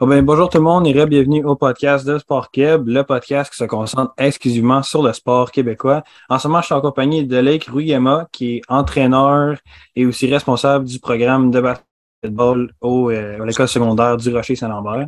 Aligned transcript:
Oh 0.00 0.08
ben, 0.08 0.24
bonjour 0.24 0.48
tout 0.48 0.58
le 0.58 0.64
monde 0.64 0.88
et 0.88 1.06
bienvenue 1.06 1.44
au 1.44 1.54
podcast 1.54 2.04
de 2.04 2.18
Sport 2.18 2.50
Québec, 2.50 2.82
le 2.84 3.02
podcast 3.04 3.52
qui 3.52 3.58
se 3.58 3.64
concentre 3.64 4.12
exclusivement 4.18 4.82
sur 4.82 5.04
le 5.04 5.12
sport 5.12 5.52
québécois. 5.52 6.02
En 6.28 6.40
ce 6.40 6.48
moment, 6.48 6.62
je 6.62 6.66
suis 6.66 6.74
en 6.74 6.80
compagnie 6.80 7.24
de 7.24 7.36
Lake 7.36 7.66
Ruyema, 7.66 8.26
qui 8.32 8.56
est 8.56 8.62
entraîneur 8.66 9.56
et 9.94 10.04
aussi 10.04 10.26
responsable 10.28 10.84
du 10.84 10.98
programme 10.98 11.52
de 11.52 11.60
basketball 11.60 12.72
au, 12.80 13.12
euh, 13.12 13.40
à 13.40 13.46
l'école 13.46 13.68
secondaire 13.68 14.16
du 14.16 14.34
Rocher-Saint-Lambert. 14.34 15.06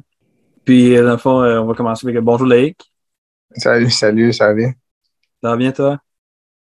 Puis, 0.65 0.97
euh, 0.97 1.03
dans 1.03 1.11
le 1.11 1.19
fond, 1.19 1.43
euh, 1.43 1.59
on 1.59 1.67
va 1.67 1.75
commencer 1.75 2.07
avec 2.07 2.23
bonjour 2.23 2.47
Lake. 2.47 2.79
Salut, 3.57 3.91
salut, 3.91 4.33
ça 4.33 4.47
va 4.47 4.55
bien? 4.55 4.73
Ça 5.43 5.51
va 5.51 5.57
bien, 5.57 5.73
toi? 5.73 5.99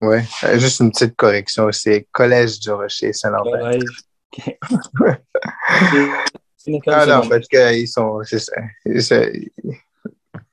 Oui, 0.02 0.18
juste 0.56 0.80
une 0.80 0.92
petite 0.92 1.16
correction, 1.16 1.72
c'est 1.72 2.08
Collège 2.12 2.60
du 2.60 2.72
Rocher-Saint-Lambert. 2.72 3.62
Collège. 3.62 5.14
Ah 6.88 7.06
non, 7.06 7.28
parce 7.28 7.48
qu'ils 7.48 7.88
sont. 7.88 8.22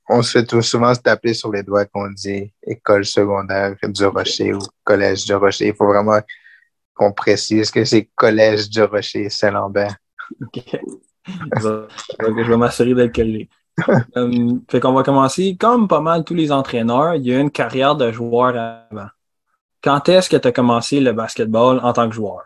On 0.09 0.21
se 0.21 0.31
fait 0.31 0.45
tout 0.45 0.61
souvent 0.61 0.95
se 0.95 1.01
taper 1.01 1.33
sur 1.33 1.51
les 1.51 1.63
doigts 1.63 1.87
qu'on 1.87 2.11
dit 2.11 2.53
école 2.67 3.05
secondaire 3.05 3.75
du 3.83 4.05
Rocher 4.05 4.53
ou 4.53 4.61
collège 4.85 5.25
du 5.25 5.35
Rocher. 5.35 5.69
Il 5.69 5.75
faut 5.75 5.87
vraiment 5.87 6.21
qu'on 6.95 7.13
précise 7.13 7.71
que 7.71 7.85
c'est 7.85 8.11
collège 8.15 8.69
du 8.69 8.83
Rocher 8.83 9.31
Saint-Lambert. 9.31 9.97
OK. 10.41 10.65
Je 11.27 12.49
vais, 12.49 12.57
m'assurer 12.57 12.95
d'être 12.95 13.15
collé. 13.15 13.49
Euh, 14.17 14.55
fait 14.71 14.81
qu'on 14.81 14.93
va 14.93 15.03
commencer. 15.03 15.57
Comme 15.59 15.89
pas 15.89 16.01
mal 16.01 16.25
tous 16.25 16.35
les 16.35 16.53
entraîneurs, 16.53 17.15
il 17.15 17.27
y 17.27 17.35
a 17.35 17.39
une 17.39 17.51
carrière 17.51 17.95
de 17.95 18.11
joueur 18.13 18.57
avant. 18.57 19.09
Quand 19.83 20.09
est-ce 20.09 20.29
que 20.29 20.37
tu 20.37 20.49
as 20.49 20.53
commencé 20.53 21.01
le 21.01 21.13
basketball 21.13 21.81
en 21.83 21.93
tant 21.93 22.09
que 22.09 22.15
joueur? 22.15 22.43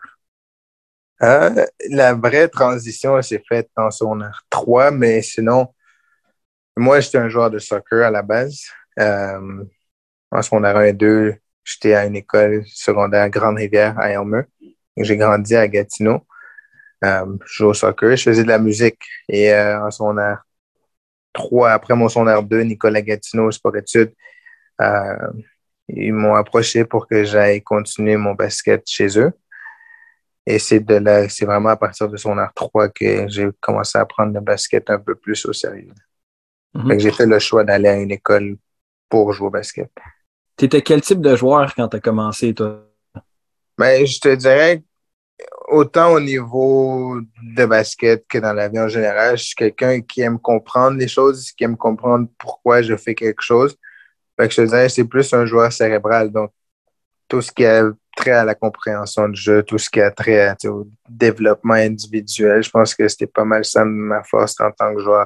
Euh, 1.23 1.65
la 1.89 2.13
vraie 2.13 2.47
transition 2.47 3.21
s'est 3.21 3.43
faite 3.47 3.69
en 3.75 3.89
son 3.91 4.19
3, 4.49 4.91
mais 4.91 5.21
sinon, 5.21 5.73
moi, 6.77 6.99
j'étais 6.99 7.17
un 7.17 7.29
joueur 7.29 7.49
de 7.49 7.59
soccer 7.59 8.05
à 8.05 8.11
la 8.11 8.21
base. 8.21 8.61
Euh, 8.99 9.63
en 10.31 10.41
secondaire 10.41 10.77
1 10.77 10.83
et 10.85 10.93
2, 10.93 11.35
j'étais 11.63 11.93
à 11.93 12.05
une 12.05 12.15
école 12.15 12.63
secondaire 12.67 13.29
Grande-Rivière 13.29 13.97
à 13.99 14.11
Elmer. 14.11 14.43
J'ai 14.97 15.17
grandi 15.17 15.55
à 15.55 15.67
Gatineau. 15.67 16.25
Euh, 17.03 17.25
je 17.45 17.53
jouais 17.57 17.67
au 17.69 17.73
soccer, 17.73 18.15
je 18.15 18.23
faisais 18.23 18.43
de 18.43 18.47
la 18.49 18.59
musique. 18.59 18.99
Et 19.29 19.53
euh, 19.53 19.85
en 19.85 19.91
secondaire 19.91 20.43
3, 21.33 21.71
après 21.71 21.95
mon 21.95 22.09
secondaire 22.09 22.43
2, 22.43 22.61
Nicolas 22.61 23.01
Gatineau, 23.01 23.51
sport 23.51 23.75
études, 23.77 24.13
euh, 24.81 25.31
ils 25.87 26.13
m'ont 26.13 26.35
approché 26.35 26.85
pour 26.85 27.07
que 27.07 27.23
j'aille 27.23 27.61
continuer 27.61 28.17
mon 28.17 28.33
basket 28.33 28.83
chez 28.87 29.19
eux. 29.19 29.31
Et 30.49 30.59
c'est 30.59 30.79
de 30.79 30.95
là, 30.95 31.27
c'est 31.27 31.45
vraiment 31.45 31.69
à 31.69 31.75
partir 31.75 32.07
de 32.07 32.15
son 32.15 32.37
art 32.37 32.53
3 32.53 32.87
que 32.87 33.27
j'ai 33.27 33.49
commencé 33.59 33.97
à 33.97 34.05
prendre 34.05 34.33
le 34.33 34.39
basket 34.39 34.89
un 34.89 34.97
peu 34.97 35.13
plus 35.13 35.45
au 35.45 35.51
sérieux. 35.51 35.91
Mhm. 36.73 36.97
J'ai 36.97 37.11
fait 37.11 37.25
le 37.25 37.37
choix 37.37 37.65
d'aller 37.65 37.89
à 37.89 37.97
une 37.97 38.11
école 38.11 38.55
pour 39.09 39.33
jouer 39.33 39.47
au 39.47 39.49
basket. 39.49 39.91
Tu 40.55 40.65
étais 40.65 40.81
quel 40.81 41.01
type 41.01 41.19
de 41.19 41.35
joueur 41.35 41.75
quand 41.75 41.89
tu 41.89 41.97
as 41.97 41.99
commencé, 41.99 42.53
toi? 42.53 42.85
Ben, 43.77 44.07
je 44.07 44.19
te 44.21 44.33
dirais, 44.35 44.81
autant 45.67 46.13
au 46.13 46.21
niveau 46.21 47.19
de 47.43 47.65
basket 47.65 48.25
que 48.25 48.37
dans 48.37 48.53
la 48.53 48.69
vie 48.69 48.79
en 48.79 48.87
général, 48.87 49.37
je 49.37 49.43
suis 49.43 49.55
quelqu'un 49.55 49.99
qui 49.99 50.21
aime 50.21 50.39
comprendre 50.39 50.97
les 50.97 51.09
choses, 51.09 51.51
qui 51.51 51.65
aime 51.65 51.75
comprendre 51.75 52.25
pourquoi 52.37 52.81
je 52.81 52.95
fais 52.95 53.15
quelque 53.15 53.41
chose. 53.41 53.75
Fait 54.39 54.47
que 54.47 54.53
je 54.53 54.61
te 54.61 54.67
dirais, 54.67 54.87
c'est 54.87 55.03
plus 55.03 55.33
un 55.33 55.45
joueur 55.45 55.73
cérébral. 55.73 56.31
Donc, 56.31 56.51
tout 57.27 57.41
ce 57.41 57.51
qui 57.51 57.63
est 57.63 57.83
trait 58.17 58.31
à 58.31 58.43
la 58.43 58.55
compréhension 58.55 59.29
du 59.29 59.39
jeu, 59.39 59.63
tout 59.63 59.77
ce 59.77 59.89
qui 59.89 60.01
a 60.01 60.11
trait 60.11 60.55
au 60.65 60.87
développement 61.07 61.75
individuel. 61.75 62.63
Je 62.63 62.69
pense 62.69 62.93
que 62.93 63.07
c'était 63.07 63.27
pas 63.27 63.45
mal 63.45 63.63
ça 63.63 63.85
ma 63.85 64.23
force 64.23 64.59
en 64.59 64.71
tant 64.71 64.93
que 64.93 65.01
joueur. 65.01 65.25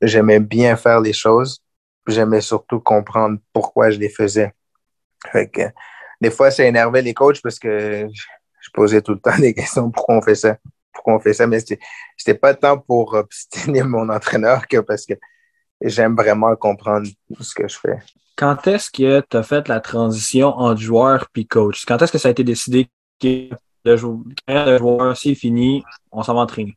J'aimais 0.00 0.40
bien 0.40 0.76
faire 0.76 1.00
les 1.00 1.12
choses. 1.12 1.62
J'aimais 2.06 2.40
surtout 2.40 2.80
comprendre 2.80 3.38
pourquoi 3.52 3.90
je 3.90 3.98
les 3.98 4.08
faisais. 4.08 4.52
des 6.20 6.30
fois, 6.30 6.50
ça 6.50 6.64
énervait 6.64 7.02
les 7.02 7.14
coachs 7.14 7.42
parce 7.42 7.58
que 7.58 8.08
je 8.08 8.70
posais 8.72 9.02
tout 9.02 9.12
le 9.12 9.20
temps 9.20 9.36
des 9.38 9.52
questions 9.52 9.90
pourquoi 9.90 10.16
on 10.16 10.22
fait 10.22 10.34
ça? 10.34 10.56
Pourquoi 10.92 11.16
on 11.16 11.20
fait 11.20 11.34
ça? 11.34 11.46
Mais 11.46 11.60
c'était 11.60 12.38
pas 12.38 12.54
tant 12.54 12.78
pour 12.78 13.14
obstiner 13.14 13.82
mon 13.82 14.08
entraîneur 14.08 14.66
que 14.68 14.78
parce 14.78 15.04
que 15.04 15.14
j'aime 15.80 16.14
vraiment 16.14 16.54
comprendre 16.56 17.08
ce 17.40 17.54
que 17.54 17.66
je 17.68 17.76
fais. 17.78 17.98
Quand 18.42 18.66
est-ce 18.66 18.90
que 18.90 19.20
tu 19.20 19.36
as 19.36 19.44
fait 19.44 19.68
la 19.68 19.78
transition 19.78 20.48
entre 20.48 20.80
joueur 20.80 21.28
puis 21.32 21.46
coach? 21.46 21.84
Quand 21.86 22.02
est-ce 22.02 22.10
que 22.10 22.18
ça 22.18 22.26
a 22.26 22.32
été 22.32 22.42
décidé 22.42 22.88
que 23.20 23.50
le 23.84 23.96
joueur, 23.96 25.16
c'est 25.16 25.36
fini, 25.36 25.84
on 26.10 26.24
s'en 26.24 26.34
va 26.34 26.40
entraîner? 26.40 26.76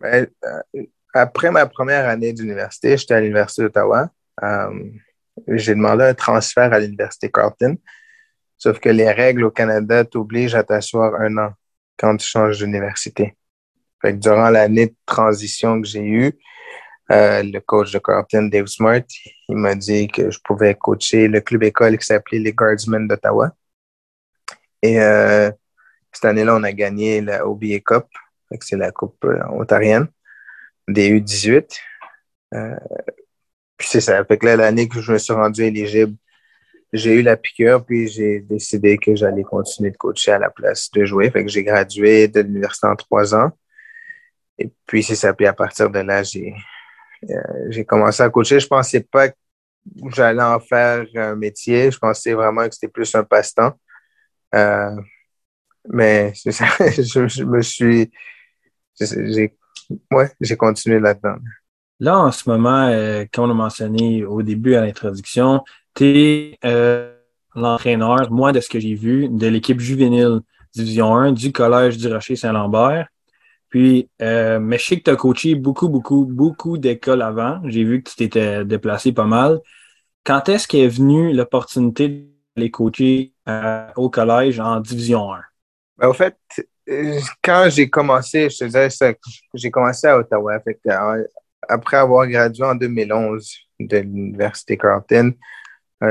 Ben, 0.00 0.26
euh, 0.44 0.82
après 1.14 1.52
ma 1.52 1.64
première 1.66 2.08
année 2.08 2.32
d'université, 2.32 2.96
j'étais 2.96 3.14
à 3.14 3.20
l'Université 3.20 3.62
d'Ottawa. 3.62 4.10
Euh, 4.42 4.90
j'ai 5.46 5.76
demandé 5.76 6.02
un 6.02 6.14
transfert 6.14 6.72
à 6.72 6.80
l'Université 6.80 7.30
Carleton. 7.30 7.76
Sauf 8.58 8.80
que 8.80 8.88
les 8.88 9.12
règles 9.12 9.44
au 9.44 9.52
Canada 9.52 10.04
t'obligent 10.04 10.56
à 10.56 10.64
t'asseoir 10.64 11.14
un 11.20 11.38
an 11.38 11.52
quand 11.96 12.16
tu 12.16 12.26
changes 12.26 12.58
d'université. 12.58 13.36
durant 14.02 14.50
l'année 14.50 14.86
de 14.86 14.94
transition 15.06 15.80
que 15.80 15.86
j'ai 15.86 16.02
eue, 16.02 16.32
euh, 17.12 17.42
le 17.42 17.60
coach 17.60 17.92
de 17.92 17.98
Carlton, 17.98 18.48
Dave 18.50 18.66
Smart, 18.66 19.02
il 19.48 19.56
m'a 19.56 19.74
dit 19.74 20.08
que 20.08 20.30
je 20.30 20.38
pouvais 20.42 20.74
coacher 20.74 21.28
le 21.28 21.40
club 21.40 21.62
école 21.62 21.98
qui 21.98 22.06
s'appelait 22.06 22.38
les 22.40 22.52
Guardsmen 22.52 23.06
d'Ottawa. 23.06 23.52
Et 24.82 25.00
euh, 25.00 25.50
cette 26.12 26.24
année-là, 26.24 26.56
on 26.56 26.62
a 26.64 26.72
gagné 26.72 27.20
la 27.20 27.46
OBA 27.46 27.80
Cup, 27.84 28.06
c'est 28.60 28.76
la 28.76 28.90
coupe 28.90 29.24
euh, 29.24 29.40
ontarienne 29.50 30.08
des 30.88 31.10
U18. 31.10 31.78
puis 33.76 33.88
c'est 33.88 34.00
ça. 34.00 34.24
Fait 34.24 34.38
que 34.38 34.46
là, 34.46 34.56
l'année 34.56 34.88
que 34.88 35.00
je 35.00 35.12
me 35.12 35.18
suis 35.18 35.32
rendu 35.32 35.62
éligible, 35.62 36.16
j'ai 36.92 37.14
eu 37.14 37.22
la 37.22 37.36
piqûre, 37.36 37.84
puis 37.84 38.08
j'ai 38.08 38.40
décidé 38.40 38.98
que 38.98 39.14
j'allais 39.14 39.42
continuer 39.42 39.90
de 39.90 39.96
coacher 39.96 40.32
à 40.32 40.38
la 40.38 40.50
place 40.50 40.90
de 40.92 41.04
jouer. 41.04 41.30
Fait 41.30 41.44
que 41.44 41.50
j'ai 41.50 41.64
gradué 41.64 42.28
de 42.28 42.40
l'université 42.40 42.86
en 42.86 42.96
trois 42.96 43.34
ans. 43.34 43.50
Et 44.58 44.70
puis 44.86 45.02
c'est 45.02 45.16
ça. 45.16 45.34
Puis 45.34 45.46
à 45.46 45.52
partir 45.52 45.90
de 45.90 45.98
là, 46.00 46.22
j'ai 46.22 46.52
euh, 46.52 46.75
j'ai 47.70 47.84
commencé 47.84 48.22
à 48.22 48.30
coacher. 48.30 48.60
Je 48.60 48.66
pensais 48.66 49.00
pas 49.00 49.28
que 49.28 49.34
j'allais 50.08 50.42
en 50.42 50.60
faire 50.60 51.04
un 51.14 51.34
métier. 51.34 51.90
Je 51.90 51.98
pensais 51.98 52.32
vraiment 52.34 52.66
que 52.68 52.74
c'était 52.74 52.88
plus 52.88 53.14
un 53.14 53.24
passe-temps. 53.24 53.72
Euh, 54.54 54.96
mais 55.88 56.32
ça, 56.34 56.64
je, 56.78 57.44
me 57.44 57.62
suis. 57.62 58.10
J'ai 58.98 60.56
continué 60.56 60.98
là-dedans. 61.00 61.36
Là, 62.00 62.18
en 62.18 62.30
ce 62.30 62.48
moment, 62.48 62.88
euh, 62.88 63.24
comme 63.32 63.46
on 63.46 63.50
a 63.52 63.54
mentionné 63.54 64.24
au 64.24 64.42
début 64.42 64.74
à 64.74 64.82
l'introduction, 64.82 65.64
tu 65.94 66.04
es 66.04 66.58
l'entraîneur, 67.54 68.30
moi, 68.30 68.52
de 68.52 68.60
ce 68.60 68.68
que 68.68 68.78
j'ai 68.78 68.94
vu, 68.94 69.28
de 69.28 69.46
l'équipe 69.46 69.80
juvénile 69.80 70.40
Division 70.74 71.16
1 71.16 71.32
du 71.32 71.52
Collège 71.52 71.96
du 71.96 72.06
Rocher-Saint-Lambert. 72.12 73.08
Puis, 73.68 74.08
euh, 74.22 74.58
mais 74.60 74.78
je 74.78 74.86
sais 74.86 74.98
que 74.98 75.04
tu 75.04 75.10
as 75.10 75.16
coaché 75.16 75.54
beaucoup, 75.54 75.88
beaucoup, 75.88 76.24
beaucoup 76.24 76.78
d'écoles 76.78 77.22
avant. 77.22 77.60
J'ai 77.64 77.84
vu 77.84 78.02
que 78.02 78.10
tu 78.10 78.16
t'étais 78.16 78.64
déplacé 78.64 79.12
pas 79.12 79.24
mal. 79.24 79.60
Quand 80.24 80.48
est-ce 80.48 80.68
qu'est 80.68 80.88
venue 80.88 81.32
l'opportunité 81.32 82.28
d'aller 82.56 82.70
coacher 82.70 83.32
euh, 83.48 83.88
au 83.96 84.08
collège 84.08 84.60
en 84.60 84.80
Division 84.80 85.32
1? 85.32 85.40
Ben, 85.98 86.08
au 86.08 86.12
fait, 86.12 86.36
euh, 86.88 87.20
quand 87.42 87.68
j'ai 87.70 87.90
commencé, 87.90 88.48
je 88.50 88.58
te 88.58 88.64
disais 88.64 88.90
ça, 88.90 89.12
j'ai 89.54 89.70
commencé 89.70 90.06
à 90.06 90.18
Ottawa. 90.18 90.58
Après 91.68 91.96
avoir 91.96 92.26
gradué 92.28 92.64
en 92.64 92.74
2011 92.74 93.56
de 93.80 93.98
l'Université 93.98 94.76
Carleton, 94.76 95.32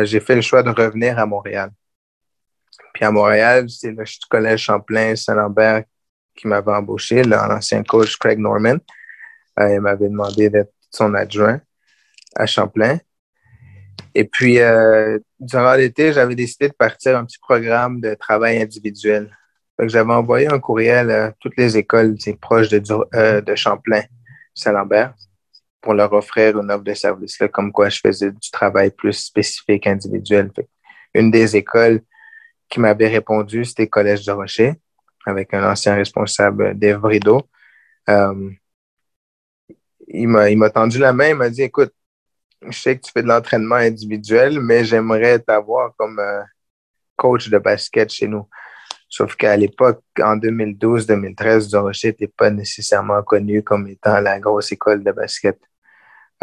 j'ai 0.01 0.19
fait 0.19 0.35
le 0.35 0.41
choix 0.41 0.63
de 0.63 0.69
revenir 0.69 1.17
à 1.17 1.25
Montréal. 1.25 1.71
Puis 2.93 3.05
à 3.05 3.11
Montréal, 3.11 3.69
c'est 3.69 3.91
le 3.91 4.03
collège 4.29 4.63
Champlain, 4.63 5.15
Saint-Lambert 5.15 5.83
qui 6.35 6.47
m'avait 6.47 6.71
embauché, 6.71 7.23
l'ancien 7.23 7.83
coach 7.83 8.17
Craig 8.17 8.39
Norman. 8.39 8.77
Euh, 9.59 9.73
il 9.73 9.81
m'avait 9.81 10.09
demandé 10.09 10.49
d'être 10.49 10.73
son 10.91 11.13
adjoint 11.13 11.61
à 12.35 12.45
Champlain. 12.45 12.99
Et 14.13 14.25
puis, 14.25 14.59
euh, 14.59 15.19
durant 15.39 15.73
l'été, 15.73 16.13
j'avais 16.13 16.35
décidé 16.35 16.69
de 16.69 16.73
partir 16.73 17.17
un 17.17 17.25
petit 17.25 17.39
programme 17.39 17.99
de 18.01 18.13
travail 18.15 18.61
individuel. 18.61 19.35
J'avais 19.79 20.13
envoyé 20.13 20.47
un 20.47 20.59
courriel 20.59 21.11
à 21.11 21.33
toutes 21.39 21.57
les 21.57 21.77
écoles 21.77 22.15
proches 22.41 22.69
de, 22.69 22.81
euh, 23.13 23.41
de 23.41 23.55
Champlain, 23.55 24.03
Saint-Lambert, 24.53 25.13
pour 25.81 25.93
leur 25.93 26.11
offrir 26.13 26.57
une 26.59 26.71
offre 26.71 26.83
de 26.83 26.93
service, 26.93 27.39
là, 27.39 27.49
comme 27.49 27.71
quoi 27.71 27.89
je 27.89 27.99
faisais 27.99 28.31
du 28.31 28.51
travail 28.51 28.91
plus 28.91 29.13
spécifique, 29.13 29.85
individuel. 29.87 30.51
une 31.13 31.31
des 31.31 31.55
écoles 31.55 32.01
qui 32.69 32.79
m'avait 32.79 33.07
répondu, 33.07 33.63
c'était 33.63 33.87
Collège 33.87 34.25
de 34.25 34.31
Rocher 34.31 34.75
avec 35.25 35.53
un 35.53 35.71
ancien 35.71 35.95
responsable 35.95 36.77
d'Evrido. 36.77 37.41
Euh, 38.09 38.51
il 40.07 40.27
m'a 40.27 40.69
tendu 40.69 40.99
la 40.99 41.13
main, 41.13 41.29
il 41.29 41.35
m'a 41.35 41.49
dit 41.49 41.63
Écoute, 41.63 41.93
je 42.61 42.77
sais 42.77 42.97
que 42.97 43.05
tu 43.05 43.11
fais 43.11 43.23
de 43.23 43.27
l'entraînement 43.27 43.75
individuel, 43.75 44.59
mais 44.59 44.85
j'aimerais 44.85 45.39
t'avoir 45.39 45.93
comme 45.97 46.19
euh, 46.19 46.41
coach 47.15 47.49
de 47.49 47.57
basket 47.57 48.11
chez 48.11 48.27
nous. 48.27 48.47
Sauf 49.09 49.35
qu'à 49.35 49.55
l'époque, 49.55 50.03
en 50.21 50.37
2012-2013, 50.37 51.75
Rocher 51.77 52.09
n'était 52.09 52.27
pas 52.27 52.49
nécessairement 52.49 53.21
connu 53.23 53.63
comme 53.63 53.87
étant 53.87 54.19
la 54.19 54.39
grosse 54.39 54.71
école 54.71 55.03
de 55.03 55.11
basket. 55.11 55.59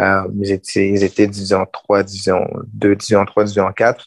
Euh, 0.01 0.27
ils, 0.41 0.53
étaient, 0.53 0.89
ils 0.89 1.05
étaient 1.05 1.27
division 1.27 1.67
3, 1.71 2.03
division 2.03 2.49
2, 2.73 2.97
division 2.97 3.25
3, 3.25 3.45
division 3.45 3.73
4. 3.73 4.07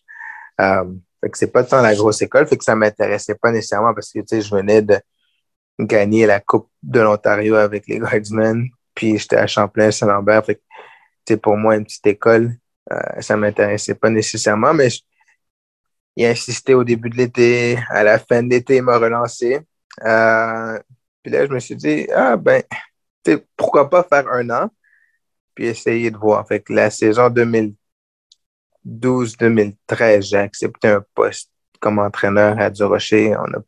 Euh, 0.62 0.86
fait 1.26 1.32
que 1.32 1.38
c'est 1.40 1.52
pas 1.52 1.64
tant 1.64 1.82
la 1.82 1.96
grosse 1.96 2.22
école, 2.22 2.46
fait 2.46 2.56
que 2.56 2.64
ça 2.64 2.76
m'intéressait 2.76 3.34
pas 3.34 3.52
nécessairement 3.52 3.96
parce 3.96 4.14
que, 4.14 4.20
tu 4.20 4.26
sais, 4.28 4.42
je 4.42 4.54
venais 4.54 4.84
de 4.84 5.00
gagner 5.80 6.28
la 6.28 6.40
Coupe 6.40 6.70
de 6.84 7.00
l'Ontario 7.00 7.56
avec 7.56 7.88
les 7.88 7.98
Guardsmen, 7.98 8.68
puis 8.94 9.18
j'étais 9.18 9.38
à 9.38 9.48
que, 9.48 10.52
tu 11.26 11.38
pour 11.38 11.58
moi, 11.58 11.78
une 11.78 11.84
petite 11.84 12.06
école, 12.06 12.56
euh, 12.94 13.22
ça 13.22 13.36
m'intéressait 13.38 13.96
pas 13.96 14.12
nécessairement, 14.12 14.76
mais 14.76 14.90
il 16.16 16.28
a 16.28 16.30
insisté 16.30 16.76
au 16.76 16.84
début 16.84 17.10
de 17.10 17.18
l'été, 17.18 17.80
à 17.90 18.04
la 18.04 18.20
fin 18.20 18.44
de 18.44 18.50
l'été, 18.52 18.76
il 18.76 18.84
m'a 18.84 19.00
relancé. 19.00 19.62
Euh, 20.06 20.80
puis 21.24 21.32
là, 21.32 21.48
je 21.48 21.52
me 21.52 21.58
suis 21.58 21.76
dit, 21.76 22.08
ah 22.14 22.38
ben, 22.38 22.62
pourquoi 23.58 23.90
pas 23.90 24.04
faire 24.04 24.32
un 24.32 24.48
an, 24.52 24.70
puis 25.56 25.66
essayer 25.66 26.12
de 26.12 26.18
voir. 26.18 26.48
Fait 26.48 26.60
que 26.60 26.72
la 26.72 26.92
saison 26.92 27.32
2012-2013, 28.88 30.30
j'ai 30.30 30.38
accepté 30.38 30.88
un 30.88 31.04
poste 31.14 31.52
comme 31.80 32.00
entraîneur 32.00 32.60
à 32.60 32.70
Durocher. 32.70 33.36
On 33.36 33.46
a, 33.46 33.64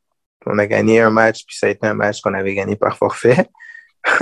on 0.46 0.58
a 0.58 0.66
gagné 0.66 1.02
un 1.02 1.10
match, 1.10 1.46
puis 1.46 1.56
ça 1.56 1.68
a 1.68 1.69
été 1.69 1.86
un 1.88 1.94
match 1.94 2.22
qu'on 2.22 2.34
avait 2.34 2.56
gagné 2.56 2.75
par 2.75 2.98
forfait. 2.98 3.50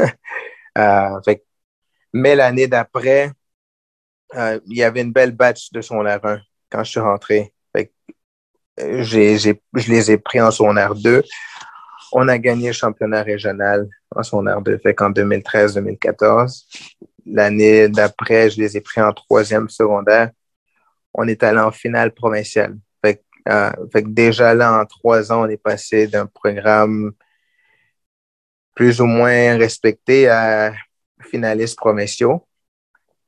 euh, 0.77 1.21
fait 1.23 1.43
mais 2.13 2.35
l'année 2.35 2.67
d'après, 2.67 3.31
euh, 4.35 4.59
il 4.67 4.77
y 4.77 4.83
avait 4.83 5.01
une 5.01 5.11
belle 5.11 5.33
batch 5.33 5.71
de 5.71 5.81
son 5.81 6.03
R1 6.03 6.41
quand 6.69 6.83
je 6.83 6.91
suis 6.91 6.99
rentré. 7.01 7.53
Fait 7.75 7.91
euh, 8.79 9.03
je 9.03 9.89
les 9.91 10.11
ai 10.11 10.17
pris 10.17 10.39
en 10.39 10.51
son 10.51 10.73
R2 10.73 11.23
on 12.17 12.29
a 12.29 12.37
gagné 12.37 12.67
le 12.67 12.73
championnat 12.73 13.23
régional 13.23 13.87
en 14.15 14.23
son 14.23 14.47
air 14.47 14.61
de 14.61 14.77
fait 14.77 14.93
qu'en 14.93 15.11
2013-2014. 15.11 16.63
L'année 17.25 17.89
d'après, 17.89 18.49
je 18.49 18.61
les 18.61 18.77
ai 18.77 18.81
pris 18.81 19.01
en 19.01 19.11
troisième 19.11 19.67
secondaire. 19.67 20.31
On 21.17 21.27
est 21.27 21.43
allé 21.43 21.59
en 21.59 21.71
finale 21.71 22.13
provinciale. 22.13 22.77
Fait, 23.03 23.23
euh, 23.49 23.71
déjà 24.03 24.53
là, 24.53 24.79
en 24.79 24.85
trois 24.85 25.31
ans, 25.31 25.45
on 25.45 25.49
est 25.49 25.61
passé 25.61 26.07
d'un 26.07 26.25
programme 26.25 27.11
plus 28.75 28.99
ou 28.99 29.05
moins 29.05 29.57
respecté 29.57 30.27
à 30.27 30.73
finalistes 31.21 31.77
provinciaux. 31.77 32.45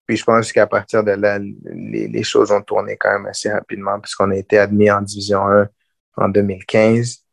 Puis 0.06 0.18
je 0.18 0.24
pense 0.24 0.52
qu'à 0.52 0.68
partir 0.68 1.04
de 1.04 1.12
là, 1.12 1.40
les, 1.40 2.24
choses 2.24 2.52
ont 2.52 2.62
tourné 2.62 2.96
quand 2.98 3.12
même 3.12 3.26
assez 3.26 3.52
rapidement 3.52 4.00
puisqu'on 4.00 4.32
a 4.32 4.36
été 4.36 4.58
admis 4.58 4.90
en 4.92 5.02
Division 5.02 5.48
1 5.48 5.68
en 6.18 6.30
2015. 6.30 7.26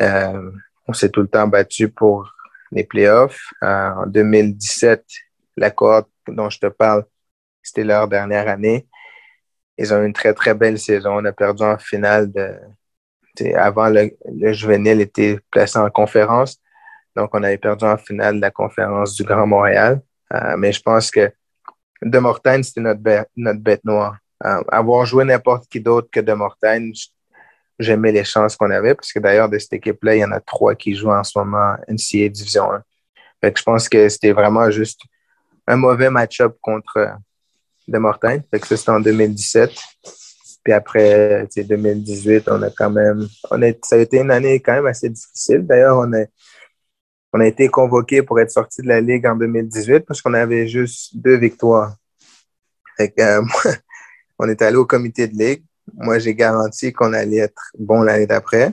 Euh, 0.00 0.50
on 0.86 0.92
s'est 0.92 1.10
tout 1.10 1.22
le 1.22 1.28
temps 1.28 1.48
battu 1.48 1.88
pour 1.88 2.32
les 2.70 2.84
playoffs. 2.84 3.42
Euh, 3.62 3.90
en 3.90 4.06
2017, 4.06 5.04
la 5.56 5.70
cohorte 5.70 6.08
dont 6.28 6.48
je 6.48 6.58
te 6.58 6.66
parle, 6.66 7.04
c'était 7.62 7.84
leur 7.84 8.08
dernière 8.08 8.48
année. 8.48 8.86
Ils 9.82 9.92
ont 9.92 10.00
eu 10.00 10.06
une 10.06 10.12
très, 10.12 10.32
très 10.32 10.54
belle 10.54 10.78
saison. 10.78 11.18
On 11.18 11.24
a 11.24 11.32
perdu 11.32 11.64
en 11.64 11.76
finale 11.76 12.30
de. 12.30 12.54
Avant, 13.56 13.88
le, 13.88 14.10
le 14.32 14.52
juvénile 14.52 15.00
était 15.00 15.40
placé 15.50 15.76
en 15.76 15.90
conférence. 15.90 16.60
Donc, 17.16 17.30
on 17.32 17.42
avait 17.42 17.58
perdu 17.58 17.84
en 17.84 17.96
finale 17.96 18.36
de 18.36 18.40
la 18.40 18.52
conférence 18.52 19.16
du 19.16 19.24
Grand 19.24 19.46
Montréal. 19.46 20.00
Euh, 20.32 20.56
mais 20.56 20.70
je 20.70 20.80
pense 20.80 21.10
que 21.10 21.32
De 22.00 22.18
Mortagne, 22.20 22.62
c'était 22.62 22.80
notre, 22.80 23.00
bête, 23.00 23.28
notre 23.36 23.58
bête 23.58 23.84
noire. 23.84 24.18
Euh, 24.44 24.62
avoir 24.68 25.04
joué 25.04 25.24
n'importe 25.24 25.68
qui 25.68 25.80
d'autre 25.80 26.08
que 26.12 26.20
De 26.20 26.32
Mortagne, 26.32 26.92
j'aimais 27.76 28.12
les 28.12 28.24
chances 28.24 28.54
qu'on 28.54 28.70
avait, 28.70 28.94
parce 28.94 29.12
que 29.12 29.18
d'ailleurs, 29.18 29.48
de 29.48 29.58
cette 29.58 29.72
équipe-là, 29.72 30.14
il 30.14 30.20
y 30.20 30.24
en 30.24 30.30
a 30.30 30.40
trois 30.40 30.76
qui 30.76 30.94
jouent 30.94 31.10
en 31.10 31.24
ce 31.24 31.36
moment 31.36 31.74
NCAA 31.88 32.28
Division 32.28 32.72
1. 32.72 32.82
Fait 33.40 33.52
que 33.52 33.58
je 33.58 33.64
pense 33.64 33.88
que 33.88 34.08
c'était 34.08 34.32
vraiment 34.32 34.70
juste 34.70 35.00
un 35.66 35.76
mauvais 35.76 36.10
match-up 36.10 36.56
contre 36.60 37.16
De 37.88 37.98
Mortagne. 37.98 38.42
Fait 38.50 38.60
que 38.60 38.66
ça, 38.66 38.76
c'était 38.76 38.90
en 38.90 39.00
2017. 39.00 39.70
Puis 40.64 40.72
après, 40.72 41.48
2018, 41.56 42.48
on 42.48 42.62
a 42.62 42.70
quand 42.70 42.90
même. 42.90 43.26
On 43.50 43.60
a, 43.62 43.72
ça 43.82 43.96
a 43.96 43.98
été 43.98 44.18
une 44.18 44.30
année 44.30 44.60
quand 44.60 44.74
même 44.74 44.86
assez 44.86 45.08
difficile. 45.08 45.66
D'ailleurs, 45.66 45.98
on 45.98 46.12
a, 46.12 46.24
on 47.32 47.40
a 47.40 47.46
été 47.46 47.68
convoqué 47.68 48.22
pour 48.22 48.38
être 48.38 48.50
sorti 48.50 48.82
de 48.82 48.88
la 48.88 49.00
Ligue 49.00 49.26
en 49.26 49.34
2018 49.34 50.00
parce 50.00 50.22
qu'on 50.22 50.34
avait 50.34 50.68
juste 50.68 51.16
deux 51.16 51.36
victoires. 51.36 51.96
Fait 52.96 53.10
que, 53.10 53.20
euh, 53.20 53.42
on 54.38 54.48
est 54.48 54.62
allé 54.62 54.76
au 54.76 54.86
comité 54.86 55.26
de 55.26 55.36
Ligue 55.36 55.64
moi, 55.94 56.18
j'ai 56.18 56.34
garanti 56.34 56.92
qu'on 56.92 57.12
allait 57.12 57.38
être 57.38 57.72
bon 57.78 58.02
l'année 58.02 58.26
d'après. 58.26 58.72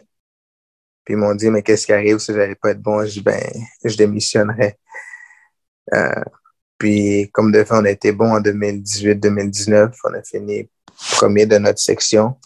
Puis 1.05 1.15
ils 1.15 1.17
m'ont 1.17 1.35
dit, 1.35 1.49
mais 1.49 1.63
qu'est-ce 1.63 1.85
qui 1.85 1.93
arrive 1.93 2.19
si 2.19 2.33
j'allais 2.33 2.55
pas 2.55 2.71
être 2.71 2.81
bon? 2.81 3.03
Je 3.05 3.13
dis, 3.13 3.21
ben, 3.21 3.41
je 3.83 3.95
démissionnerai. 3.97 4.77
Euh, 5.93 6.23
puis, 6.79 7.29
comme 7.33 7.51
de 7.51 7.63
fait, 7.63 7.75
on 7.75 7.83
a 7.83 7.89
été 7.89 8.13
bon 8.13 8.31
en 8.31 8.39
2018-2019. 8.39 9.91
On 10.05 10.13
a 10.13 10.23
fini 10.23 10.69
premier 11.11 11.45
de 11.45 11.57
notre 11.57 11.79
section. 11.79 12.37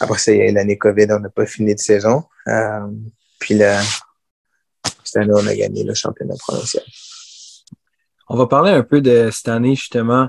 Après 0.00 0.18
ça, 0.18 0.32
il 0.32 0.38
y 0.38 0.42
a 0.42 0.50
eu 0.50 0.52
l'année 0.52 0.76
COVID, 0.76 1.06
on 1.10 1.20
n'a 1.20 1.28
pas 1.28 1.46
fini 1.46 1.74
de 1.74 1.80
saison. 1.80 2.24
Euh, 2.48 2.88
puis 3.38 3.54
là, 3.54 3.80
cette 5.04 5.22
année, 5.22 5.32
on 5.32 5.46
a 5.46 5.54
gagné 5.54 5.84
le 5.84 5.94
championnat 5.94 6.34
provincial. 6.38 6.82
On 8.28 8.36
va 8.36 8.46
parler 8.46 8.72
un 8.72 8.82
peu 8.82 9.00
de 9.00 9.30
cette 9.30 9.48
année, 9.48 9.76
justement. 9.76 10.28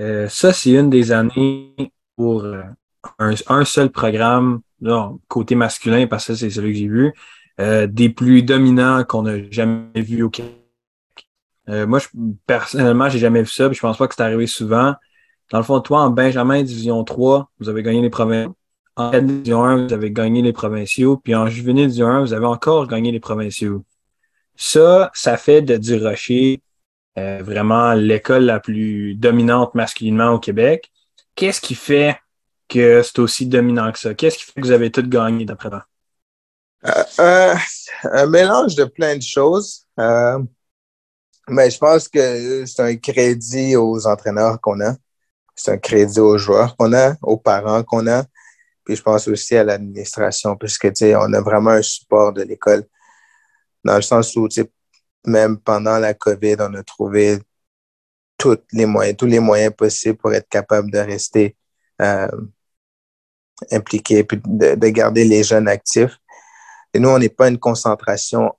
Euh, 0.00 0.28
ça, 0.28 0.52
c'est 0.52 0.70
une 0.70 0.90
des 0.90 1.10
années 1.10 1.74
pour 2.16 2.44
euh, 2.44 2.62
un, 3.18 3.64
seul 3.64 3.90
programme, 3.90 4.60
côté 5.26 5.56
masculin, 5.56 6.06
parce 6.06 6.28
que 6.28 6.34
c'est 6.36 6.50
celui 6.50 6.72
que 6.72 6.78
j'ai 6.78 6.88
vu, 6.88 7.12
des 7.88 8.08
plus 8.08 8.42
dominants 8.44 9.02
qu'on 9.02 9.22
n'a 9.22 9.50
jamais 9.50 10.00
vu 10.00 10.22
au 10.22 10.30
Québec. 10.30 10.67
Euh, 11.68 11.86
moi, 11.86 11.98
je, 11.98 12.08
personnellement, 12.46 13.08
j'ai 13.08 13.18
jamais 13.18 13.42
vu 13.42 13.48
ça, 13.48 13.68
puis 13.68 13.76
je 13.76 13.80
pense 13.80 13.98
pas 13.98 14.08
que 14.08 14.14
c'est 14.14 14.22
arrivé 14.22 14.46
souvent. 14.46 14.94
Dans 15.50 15.58
le 15.58 15.64
fond, 15.64 15.80
toi, 15.80 16.00
en 16.00 16.10
Benjamin 16.10 16.62
Division 16.62 17.02
3, 17.04 17.50
vous 17.58 17.68
avez 17.68 17.82
gagné 17.82 18.02
les 18.02 18.10
provinciaux. 18.10 18.54
En 18.96 19.10
Division 19.10 19.64
1, 19.64 19.86
vous 19.86 19.92
avez 19.92 20.10
gagné 20.10 20.42
les 20.42 20.52
provinciaux. 20.52 21.18
Puis 21.18 21.34
en 21.34 21.46
Juvenile 21.46 21.86
Division 21.86 22.08
1, 22.08 22.20
vous 22.20 22.32
avez 22.32 22.46
encore 22.46 22.86
gagné 22.86 23.12
les 23.12 23.20
provinciaux. 23.20 23.84
Ça, 24.56 25.10
ça 25.14 25.36
fait 25.36 25.62
de 25.62 25.76
Du 25.76 25.96
Rocher 25.96 26.62
vraiment 27.16 27.94
l'école 27.94 28.44
la 28.44 28.60
plus 28.60 29.14
dominante 29.16 29.74
masculinement 29.74 30.30
au 30.30 30.38
Québec. 30.38 30.92
Qu'est-ce 31.34 31.60
qui 31.60 31.74
fait 31.74 32.16
que 32.68 33.02
c'est 33.02 33.18
aussi 33.18 33.46
dominant 33.46 33.90
que 33.92 33.98
ça? 33.98 34.14
Qu'est-ce 34.14 34.38
qui 34.38 34.44
fait 34.44 34.60
que 34.60 34.66
vous 34.66 34.72
avez 34.72 34.90
tout 34.90 35.02
gagné 35.02 35.44
d'après 35.44 35.70
toi? 35.70 35.84
Euh, 36.86 37.04
euh, 37.20 37.54
un 38.04 38.26
mélange 38.26 38.74
de 38.74 38.84
plein 38.84 39.16
de 39.16 39.22
choses. 39.22 39.86
Euh, 39.98 40.38
mais 41.48 41.70
je 41.70 41.78
pense 41.78 42.08
que 42.08 42.64
c'est 42.66 42.82
un 42.82 42.96
crédit 42.96 43.76
aux 43.76 44.06
entraîneurs 44.06 44.60
qu'on 44.60 44.80
a. 44.80 44.94
C'est 45.54 45.72
un 45.72 45.78
crédit 45.78 46.20
aux 46.20 46.38
joueurs 46.38 46.76
qu'on 46.76 46.92
a, 46.92 47.16
aux 47.22 47.36
parents 47.36 47.82
qu'on 47.82 48.06
a. 48.06 48.24
Puis 48.84 48.96
je 48.96 49.02
pense 49.02 49.28
aussi 49.28 49.56
à 49.56 49.64
l'administration, 49.64 50.56
puisque 50.56 50.88
on 51.02 51.32
a 51.32 51.40
vraiment 51.40 51.70
un 51.70 51.82
support 51.82 52.32
de 52.32 52.42
l'école. 52.42 52.84
Dans 53.84 53.96
le 53.96 54.02
sens 54.02 54.34
où, 54.36 54.48
même 55.26 55.58
pendant 55.58 55.98
la 55.98 56.14
COVID, 56.14 56.56
on 56.60 56.74
a 56.74 56.82
trouvé 56.82 57.38
tous 58.38 58.58
les 58.72 58.86
moyens, 58.86 59.16
tous 59.16 59.26
les 59.26 59.40
moyens 59.40 59.74
possibles 59.74 60.16
pour 60.16 60.32
être 60.32 60.48
capable 60.48 60.90
de 60.90 60.98
rester 60.98 61.56
euh, 62.00 62.28
impliqué, 63.72 64.24
puis 64.24 64.40
de, 64.44 64.88
garder 64.88 65.24
les 65.24 65.42
jeunes 65.42 65.68
actifs. 65.68 66.16
Et 66.94 67.00
nous, 67.00 67.08
on 67.08 67.18
n'est 67.18 67.28
pas 67.28 67.48
une 67.48 67.58
concentration 67.58 68.52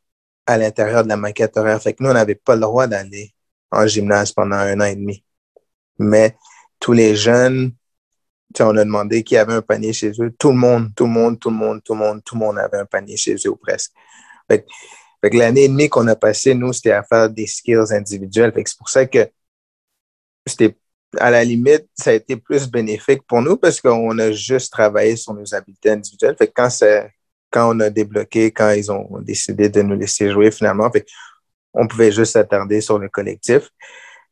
à 0.49 0.57
l'intérieur 0.57 1.03
de 1.03 1.09
la 1.09 1.15
maquette 1.15 1.55
horaire. 1.57 1.79
Fait 1.79 1.93
que 1.93 2.01
nous, 2.03 2.09
on 2.09 2.13
n'avait 2.13 2.33
pas 2.33 2.55
le 2.55 2.61
droit 2.61 2.87
d'aller 2.87 3.35
en 3.69 3.85
gymnase 3.85 4.31
pendant 4.31 4.55
un 4.55 4.79
an 4.81 4.85
et 4.85 4.95
demi. 4.95 5.23
Mais 5.99 6.35
tous 6.79 6.93
les 6.93 7.15
jeunes, 7.15 7.73
on 8.59 8.75
a 8.75 8.83
demandé 8.83 9.23
qui 9.23 9.37
avait 9.37 9.53
un 9.53 9.61
panier 9.61 9.93
chez 9.93 10.11
eux. 10.19 10.33
Tout 10.39 10.49
le 10.49 10.57
monde, 10.57 10.89
tout 10.95 11.03
le 11.05 11.11
monde, 11.11 11.39
tout 11.39 11.51
le 11.51 11.55
monde, 11.55 11.83
tout 11.83 11.93
le 11.93 11.99
monde, 11.99 12.23
tout 12.25 12.33
le 12.33 12.39
monde 12.39 12.57
avait 12.57 12.79
un 12.79 12.85
panier 12.85 13.15
chez 13.15 13.35
eux 13.45 13.55
presque. 13.61 13.91
Fait, 14.49 14.65
que 15.21 15.37
l'année 15.37 15.65
et 15.65 15.67
demie 15.67 15.87
qu'on 15.87 16.07
a 16.07 16.15
passé, 16.15 16.55
nous, 16.55 16.73
c'était 16.73 16.93
à 16.93 17.03
faire 17.03 17.29
des 17.29 17.45
skills 17.45 17.93
individuels. 17.93 18.51
Fait 18.51 18.63
que 18.63 18.69
c'est 18.71 18.77
pour 18.79 18.89
ça 18.89 19.05
que 19.05 19.29
c'était 20.47 20.75
à 21.19 21.29
la 21.29 21.43
limite, 21.43 21.87
ça 21.93 22.09
a 22.09 22.13
été 22.13 22.37
plus 22.37 22.67
bénéfique 22.67 23.21
pour 23.27 23.43
nous 23.43 23.57
parce 23.57 23.79
qu'on 23.79 24.17
a 24.17 24.31
juste 24.31 24.71
travaillé 24.71 25.15
sur 25.15 25.35
nos 25.35 25.53
habiletés 25.53 25.91
individuelles. 25.91 26.35
Fait 26.39 26.47
quand, 26.47 26.69
quand 27.51 27.75
on 27.75 27.79
a 27.79 27.89
débloqué, 27.89 28.51
quand 28.51 28.71
ils 28.71 28.91
ont 28.91 29.19
décidé 29.21 29.69
de 29.69 29.81
nous 29.81 29.95
laisser 29.95 30.31
jouer 30.31 30.51
finalement, 30.51 30.91
on 31.73 31.87
pouvait 31.87 32.11
juste 32.11 32.33
s'attarder 32.33 32.81
sur 32.81 32.99
le 32.99 33.09
collectif. 33.09 33.69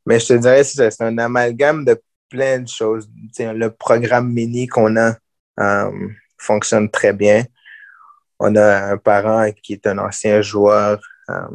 Mais 0.05 0.19
je 0.19 0.27
te 0.27 0.33
dirais, 0.33 0.63
c'est 0.63 1.01
un 1.01 1.17
amalgame 1.17 1.83
de 1.86 2.01
plein 2.29 2.59
de 2.59 2.67
choses. 2.67 3.09
le 3.39 3.67
programme 3.69 4.31
mini 4.31 4.67
qu'on 4.67 4.95
a 4.97 5.15
euh, 5.59 6.09
fonctionne 6.38 6.89
très 6.89 7.13
bien. 7.13 7.45
On 8.39 8.55
a 8.55 8.91
un 8.91 8.97
parent 8.97 9.51
qui 9.51 9.74
est 9.74 9.88
un 9.88 9.97
ancien 9.97 10.41
joueur 10.41 11.00
euh, 11.29 11.47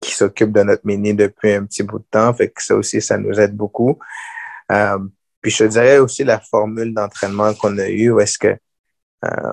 qui 0.00 0.12
s'occupe 0.12 0.52
de 0.52 0.62
notre 0.62 0.86
mini 0.86 1.14
depuis 1.14 1.52
un 1.52 1.64
petit 1.64 1.82
bout 1.82 1.98
de 1.98 2.06
temps. 2.10 2.32
Fait 2.32 2.48
que 2.50 2.62
ça 2.62 2.76
aussi, 2.76 3.02
ça 3.02 3.18
nous 3.18 3.38
aide 3.40 3.56
beaucoup. 3.56 3.98
Euh, 4.70 4.98
puis 5.40 5.50
je 5.50 5.64
dirais 5.64 5.98
aussi 5.98 6.24
la 6.24 6.38
formule 6.38 6.94
d'entraînement 6.94 7.54
qu'on 7.54 7.76
a 7.78 7.88
eue, 7.88 8.10
où 8.10 8.20
est-ce 8.20 8.38
que 8.38 8.56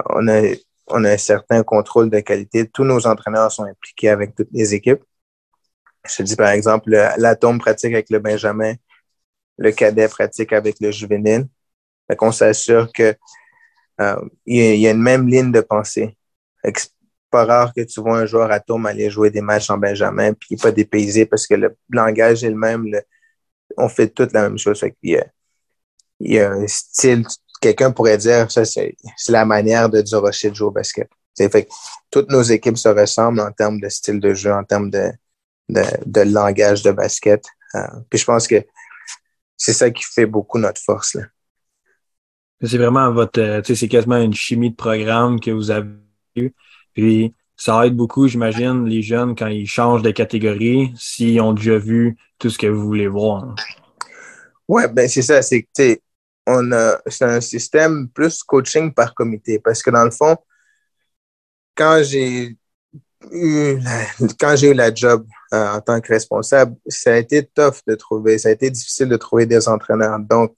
on, 0.10 0.28
a, 0.30 0.54
on 0.88 1.04
a 1.04 1.12
un 1.12 1.18
certain 1.18 1.64
contrôle 1.64 2.10
de 2.10 2.20
qualité. 2.20 2.68
Tous 2.68 2.84
nos 2.84 3.06
entraîneurs 3.08 3.52
sont 3.52 3.66
impliqués 3.66 4.10
avec 4.10 4.36
toutes 4.36 4.50
les 4.52 4.74
équipes. 4.74 5.04
je 6.06 6.24
dis 6.24 6.36
par 6.36 6.50
exemple, 6.50 6.92
l'atome 7.18 7.60
pratique 7.60 7.94
avec 7.94 8.10
le 8.10 8.20
Benjamin, 8.20 8.74
le 9.58 9.72
cadet 9.72 10.08
pratique 10.08 10.54
avec 10.54 10.80
le 10.80 10.92
juvénile. 10.92 11.48
Fait 12.08 12.16
qu'on 12.16 12.32
s'assure 12.32 12.92
que 12.94 13.16
euh, 14.00 14.22
il 14.46 14.76
y, 14.78 14.88
a 14.88 14.92
une 14.92 15.02
même 15.02 15.28
ligne 15.28 15.52
de 15.52 15.62
pensée. 15.62 16.18
C'est 16.64 16.92
pas 17.30 17.46
rare 17.46 17.74
que 17.74 17.82
tu 17.82 18.00
vois 18.02 18.20
un 18.20 18.26
joueur 18.26 18.52
atome 18.52 18.86
aller 18.86 19.10
jouer 19.10 19.30
des 19.32 19.42
matchs 19.42 19.70
en 19.70 19.78
Benjamin 19.78 20.34
puis 20.34 20.56
pas 20.56 20.72
dépaysé 20.72 21.26
parce 21.26 21.48
que 21.48 21.56
le 21.56 21.76
langage 21.90 22.44
est 22.44 22.50
le 22.50 22.56
même. 22.56 22.86
on 23.78 23.90
fait 23.90 24.10
toute 24.10 24.34
la 24.34 24.44
même 24.44 24.58
chose. 24.58 24.84
il, 25.04 25.12
y 25.12 25.18
a, 25.18 25.26
il 26.20 26.34
y 26.34 26.40
a 26.40 26.52
un 26.52 26.68
style, 26.68 27.26
quelqu'un 27.68 27.92
pourrait 27.92 28.18
dire 28.18 28.50
ça, 28.52 28.64
c'est 28.66 28.96
la 29.30 29.46
manière 29.46 29.90
de 29.90 30.16
Rocher 30.16 30.50
de 30.50 30.56
jouer 30.56 30.68
au 30.68 30.72
basket. 30.72 31.10
Fait 31.38 31.68
toutes 32.10 32.32
nos 32.32 32.42
équipes 32.42 32.78
se 32.78 32.90
ressemblent 32.90 33.42
en 33.42 33.52
termes 33.52 33.80
de 33.80 33.90
style 33.90 34.20
de 34.20 34.34
jeu, 34.34 34.52
en 34.52 34.64
termes 34.64 34.90
de, 34.90 35.12
de, 35.70 36.22
langage 36.22 36.82
de 36.82 36.92
basket. 36.92 37.44
Euh, 37.76 37.80
puis 38.10 38.18
je 38.20 38.26
pense 38.26 38.48
que 38.48 38.66
c'est 39.56 39.74
ça 39.74 39.92
qui 39.92 40.04
fait 40.04 40.26
beaucoup 40.26 40.58
notre 40.58 40.82
force. 40.82 41.16
Là. 41.16 41.24
C'est 42.64 42.78
vraiment 42.78 43.12
votre, 43.12 43.40
euh, 43.40 43.62
tu 43.62 43.76
sais, 43.76 43.82
c'est 43.82 43.88
quasiment 43.88 44.18
une 44.18 44.34
chimie 44.34 44.72
de 44.72 44.76
programme 44.76 45.40
que 45.40 45.52
vous 45.52 45.70
avez 45.70 45.90
eu. 46.36 46.52
Puis 46.94 47.36
ça 47.56 47.86
aide 47.86 47.96
beaucoup, 47.96 48.28
j'imagine, 48.28 48.86
les 48.86 49.04
jeunes 49.04 49.36
quand 49.36 49.48
ils 49.48 49.68
changent 49.68 50.02
de 50.02 50.12
catégorie, 50.12 50.92
s'ils 50.96 51.40
ont 51.42 51.54
déjà 51.54 51.78
vu 51.78 52.18
tout 52.40 52.50
ce 52.50 52.58
que 52.58 52.68
vous 52.68 52.82
voulez 52.82 53.08
voir. 53.08 53.56
Ouais, 54.68 54.88
ben 54.88 55.08
c'est 55.08 55.22
ça, 55.22 55.42
c'est 55.42 55.64
que 55.64 56.00
on 56.48 56.72
c'est 57.08 57.26
un 57.26 57.42
système 57.42 58.08
plus 58.10 58.42
coaching 58.42 58.94
par 58.94 59.14
comité 59.14 59.60
parce 59.60 59.84
que 59.84 59.92
dans 59.92 60.06
le 60.06 60.12
fond, 60.12 60.38
quand 61.76 62.02
j'ai 62.04 62.58
eu 63.32 63.78
la, 63.80 64.06
quand 64.40 64.56
j'ai 64.56 64.72
eu 64.72 64.74
la 64.74 64.94
job 64.94 65.28
euh, 65.54 65.74
en 65.74 65.82
tant 65.82 66.00
que 66.00 66.08
responsable, 66.08 66.76
ça 66.88 67.14
a 67.14 67.18
été 67.18 67.46
tough 67.46 67.82
de 67.86 67.96
trouver, 67.96 68.38
ça 68.38 68.50
a 68.50 68.52
été 68.54 68.70
difficile 68.72 69.10
de 69.10 69.18
trouver 69.18 69.46
des 69.46 69.68
entraîneurs. 69.68 70.20
Donc, 70.20 70.56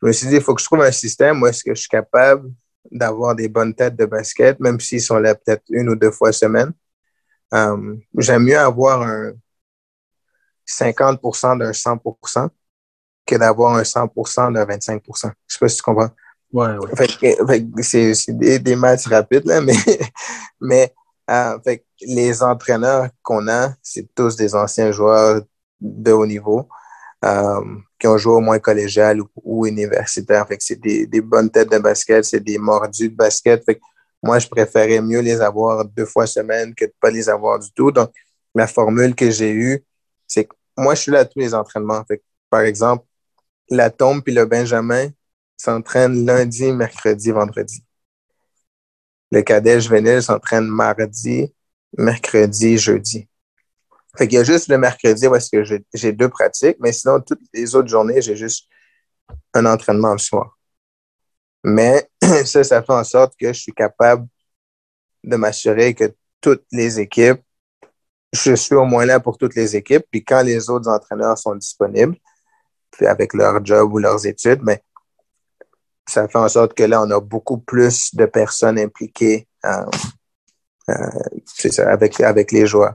je 0.00 0.06
me 0.06 0.12
suis 0.12 0.28
dit, 0.28 0.36
il 0.36 0.42
faut 0.42 0.54
que 0.54 0.60
je 0.60 0.66
trouve 0.66 0.82
un 0.82 0.92
système 0.92 1.42
où 1.42 1.46
est-ce 1.46 1.64
que 1.64 1.74
je 1.74 1.80
suis 1.80 1.88
capable 1.88 2.52
d'avoir 2.90 3.34
des 3.34 3.48
bonnes 3.48 3.74
têtes 3.74 3.96
de 3.96 4.06
basket, 4.06 4.60
même 4.60 4.78
s'ils 4.78 5.02
sont 5.02 5.18
là 5.18 5.34
peut-être 5.34 5.64
une 5.70 5.88
ou 5.88 5.96
deux 5.96 6.12
fois 6.12 6.32
semaine. 6.32 6.72
Euh, 7.54 7.96
j'aime 8.18 8.44
mieux 8.44 8.58
avoir 8.58 9.02
un 9.02 9.32
50% 10.66 11.58
d'un 11.58 11.72
100 11.72 12.00
que 13.26 13.36
d'avoir 13.36 13.76
un 13.76 13.82
100% 13.82 14.52
d'un 14.52 14.64
25% 14.64 15.00
Je 15.46 15.54
sais 15.54 15.58
pas 15.58 15.68
si 15.68 15.76
tu 15.76 15.82
comprends. 15.82 16.10
Ouais, 16.52 16.76
ouais. 16.78 17.82
c'est 17.82 18.32
des, 18.32 18.58
des 18.58 18.76
matchs 18.76 19.08
rapides, 19.08 19.44
là, 19.44 19.60
mais, 19.62 19.74
mais 20.60 20.94
euh, 21.28 21.58
fait 21.64 21.84
les 22.00 22.42
entraîneurs 22.42 23.08
qu'on 23.22 23.48
a, 23.48 23.74
c'est 23.82 24.08
tous 24.14 24.36
des 24.36 24.54
anciens 24.54 24.92
joueurs 24.92 25.42
de 25.80 26.12
haut 26.12 26.26
niveau 26.26 26.68
euh, 27.24 27.60
qui 27.98 28.06
ont 28.06 28.16
joué 28.16 28.34
au 28.34 28.40
moins 28.40 28.58
collégial 28.58 29.20
ou, 29.42 29.66
universitaire. 29.66 30.46
Fait 30.46 30.56
que 30.56 30.64
c'est 30.64 30.80
des, 30.80 31.06
des, 31.06 31.20
bonnes 31.20 31.50
têtes 31.50 31.70
de 31.70 31.78
basket, 31.78 32.24
c'est 32.24 32.40
des 32.40 32.58
mordus 32.58 33.10
de 33.10 33.16
basket. 33.16 33.64
Fait 33.64 33.74
que 33.74 33.80
moi, 34.22 34.38
je 34.38 34.48
préférais 34.48 35.00
mieux 35.00 35.20
les 35.20 35.40
avoir 35.40 35.84
deux 35.84 36.06
fois 36.06 36.26
semaine 36.26 36.74
que 36.74 36.84
de 36.84 36.92
pas 37.00 37.10
les 37.10 37.28
avoir 37.28 37.58
du 37.58 37.70
tout. 37.72 37.90
Donc, 37.90 38.10
la 38.54 38.66
formule 38.66 39.14
que 39.14 39.30
j'ai 39.30 39.52
eue, 39.52 39.84
c'est 40.26 40.44
que 40.44 40.54
moi, 40.76 40.94
je 40.94 41.02
suis 41.02 41.12
là 41.12 41.20
à 41.20 41.24
tous 41.24 41.38
les 41.38 41.54
entraînements. 41.54 42.04
Fait 42.06 42.18
que, 42.18 42.22
par 42.50 42.60
exemple, 42.60 43.04
la 43.68 43.90
tombe 43.90 44.22
puis 44.22 44.34
le 44.34 44.46
Benjamin 44.46 45.08
s'entraînent 45.56 46.24
lundi, 46.24 46.72
mercredi, 46.72 47.30
vendredi. 47.30 47.82
Le 49.30 49.42
cadet 49.42 49.80
juvénile 49.80 50.22
s'entraîne 50.22 50.66
mardi, 50.66 51.52
mercredi, 51.96 52.78
jeudi. 52.78 53.28
Fait 54.16 54.28
qu'il 54.28 54.38
y 54.38 54.40
a 54.40 54.44
juste 54.44 54.68
le 54.68 54.78
mercredi 54.78 55.26
est-ce 55.26 55.50
que 55.50 55.82
j'ai 55.92 56.12
deux 56.12 56.28
pratiques, 56.28 56.78
mais 56.80 56.92
sinon, 56.92 57.20
toutes 57.20 57.42
les 57.52 57.74
autres 57.74 57.88
journées, 57.88 58.22
j'ai 58.22 58.36
juste 58.36 58.68
un 59.52 59.66
entraînement 59.66 60.12
le 60.12 60.18
soir. 60.18 60.56
Mais 61.64 62.08
ça, 62.44 62.64
ça 62.64 62.82
fait 62.82 62.92
en 62.92 63.04
sorte 63.04 63.34
que 63.38 63.48
je 63.52 63.60
suis 63.60 63.72
capable 63.72 64.26
de 65.24 65.36
m'assurer 65.36 65.94
que 65.94 66.14
toutes 66.40 66.64
les 66.70 67.00
équipes, 67.00 67.42
je 68.32 68.54
suis 68.54 68.74
au 68.74 68.84
moins 68.84 69.04
là 69.04 69.20
pour 69.20 69.36
toutes 69.36 69.54
les 69.54 69.76
équipes. 69.76 70.04
Puis 70.10 70.24
quand 70.24 70.42
les 70.42 70.70
autres 70.70 70.88
entraîneurs 70.88 71.36
sont 71.36 71.54
disponibles, 71.54 72.16
avec 73.00 73.34
leur 73.34 73.64
job 73.64 73.92
ou 73.92 73.98
leurs 73.98 74.26
études, 74.26 74.60
mais 74.62 74.82
ça 76.08 76.28
fait 76.28 76.38
en 76.38 76.48
sorte 76.48 76.74
que 76.74 76.84
là, 76.84 77.02
on 77.02 77.10
a 77.10 77.20
beaucoup 77.20 77.58
plus 77.58 78.14
de 78.14 78.26
personnes 78.26 78.78
impliquées 78.78 79.48
euh, 79.64 79.84
euh, 80.88 81.84
avec, 81.86 82.20
avec 82.20 82.52
les 82.52 82.66
joueurs. 82.66 82.94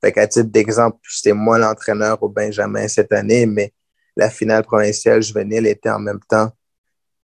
Fait 0.00 0.16
à 0.16 0.26
titre 0.26 0.50
d'exemple, 0.50 0.98
c'était 1.08 1.32
moi 1.32 1.58
l'entraîneur 1.58 2.22
au 2.22 2.28
Benjamin 2.28 2.86
cette 2.86 3.12
année, 3.12 3.46
mais 3.46 3.72
la 4.16 4.30
finale 4.30 4.62
provinciale 4.62 5.22
juvénile 5.22 5.66
était 5.66 5.90
en 5.90 5.98
même 5.98 6.20
temps 6.28 6.52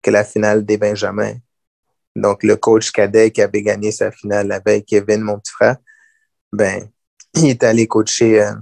que 0.01 0.11
la 0.11 0.23
finale 0.23 0.65
des 0.65 0.77
Benjamins. 0.77 1.35
Donc, 2.15 2.43
le 2.43 2.55
coach 2.55 2.91
cadet 2.91 3.31
qui 3.31 3.41
avait 3.41 3.61
gagné 3.61 3.91
sa 3.91 4.11
finale 4.11 4.47
la 4.47 4.81
Kevin, 4.81 5.21
mon 5.21 5.39
petit 5.39 5.51
frère, 5.51 5.77
ben, 6.51 6.89
il 7.35 7.49
est 7.49 7.63
allé 7.63 7.87
coacher 7.87 8.41
euh, 8.41 8.53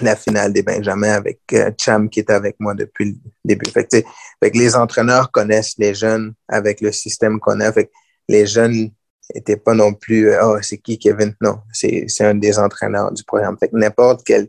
la 0.00 0.16
finale 0.16 0.52
des 0.52 0.62
Benjamins 0.62 1.12
avec 1.12 1.40
euh, 1.52 1.70
Cham 1.80 2.08
qui 2.08 2.20
est 2.20 2.30
avec 2.30 2.56
moi 2.58 2.74
depuis 2.74 3.12
le 3.12 3.14
début. 3.44 3.70
Fait 3.70 3.86
que, 3.86 4.58
les 4.58 4.76
entraîneurs 4.76 5.30
connaissent 5.30 5.74
les 5.78 5.94
jeunes 5.94 6.34
avec 6.48 6.80
le 6.80 6.90
système 6.90 7.38
qu'on 7.38 7.60
a. 7.60 7.72
Fait 7.72 7.86
que 7.86 7.92
les 8.28 8.46
jeunes 8.46 8.90
n'étaient 9.34 9.56
pas 9.56 9.74
non 9.74 9.94
plus 9.94 10.30
euh, 10.30 10.44
oh, 10.44 10.58
c'est 10.62 10.78
qui 10.78 10.98
Kevin? 10.98 11.34
Non, 11.40 11.60
c'est 11.72 12.06
un 12.20 12.34
des 12.34 12.58
entraîneurs 12.58 13.12
du 13.12 13.22
programme. 13.24 13.56
Fait 13.58 13.72
n'importe 13.72 14.22
quel 14.24 14.48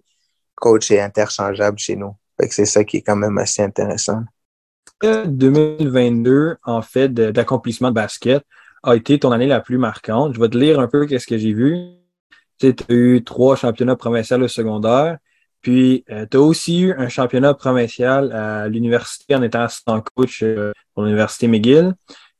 coach 0.56 0.90
est 0.90 1.02
interchangeable 1.02 1.78
chez 1.78 1.96
nous. 1.96 2.16
Fait 2.40 2.48
que 2.48 2.56
c'est 2.56 2.66
ça 2.66 2.84
qui 2.84 2.98
est 2.98 3.02
quand 3.02 3.16
même 3.16 3.38
assez 3.38 3.62
intéressant. 3.62 4.24
2022, 5.02 6.58
en 6.64 6.82
fait, 6.82 7.10
d'accomplissement 7.14 7.90
de, 7.90 7.96
basket 7.96 8.44
a 8.84 8.96
été 8.96 9.20
ton 9.20 9.32
année 9.32 9.48
la 9.48 9.60
plus 9.60 9.78
marquante. 9.78 10.34
Je 10.34 10.40
vais 10.40 10.50
te 10.50 10.58
lire 10.58 10.80
un 10.80 10.88
peu 10.88 11.06
qu'est-ce 11.06 11.28
que 11.28 11.38
j'ai 11.38 11.54
vu. 11.54 11.78
Tu 12.60 12.68
as 12.68 12.94
eu 12.94 13.24
trois 13.24 13.56
championnats 13.56 13.96
provinciaux 13.96 14.42
au 14.42 14.48
secondaire. 14.48 15.18
Puis, 15.66 16.06
euh, 16.12 16.28
tu 16.30 16.38
as 16.38 16.42
aussi 16.42 16.82
eu 16.82 16.94
un 16.94 17.10
championnat 17.10 17.56
provincial 17.56 18.32
à 18.34 18.68
l'université 18.68 19.34
en 19.34 19.42
étant 19.42 19.62
assistant 19.62 20.00
coach 20.16 20.44
euh, 20.44 20.72
pour 20.94 21.02
l'université 21.02 21.48
McGill. 21.48 21.96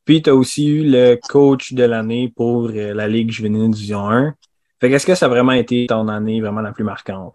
Puis, 0.06 0.22
tu 0.22 0.30
as 0.30 0.36
aussi 0.36 0.68
eu 0.68 0.84
le 0.88 1.16
coach 1.28 1.74
de 1.74 1.84
l'année 1.86 2.32
pour 2.36 2.70
euh, 2.70 2.94
la 2.94 3.08
Ligue 3.08 3.32
juvénile 3.32 3.72
Division 3.72 4.08
1. 4.08 4.36
Fait 4.80 4.92
qu'est-ce 4.92 5.08
que 5.08 5.16
ça 5.16 5.26
a 5.26 5.30
vraiment 5.30 5.54
été 5.54 5.88
ton 5.90 6.08
année 6.08 6.40
vraiment 6.40 6.62
la 6.62 6.72
plus 6.72 6.84
marquante? 6.84 7.34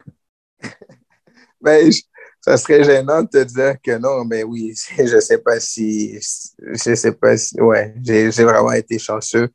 ben, 1.61 1.91
ça 2.41 2.57
serait 2.57 2.85
gênant 2.85 3.23
de 3.23 3.29
te 3.29 3.43
dire 3.43 3.75
que 3.83 3.99
non, 3.99 4.25
mais 4.25 4.45
oui, 4.45 4.73
je 4.97 5.19
sais 5.19 5.39
pas 5.39 5.59
si, 5.59 6.17
je 6.21 6.95
sais 6.95 7.13
pas 7.15 7.37
si, 7.37 7.61
ouais, 7.61 7.97
j'ai 8.01 8.45
vraiment 8.45 8.75
été 8.75 8.97
chanceux 8.97 9.49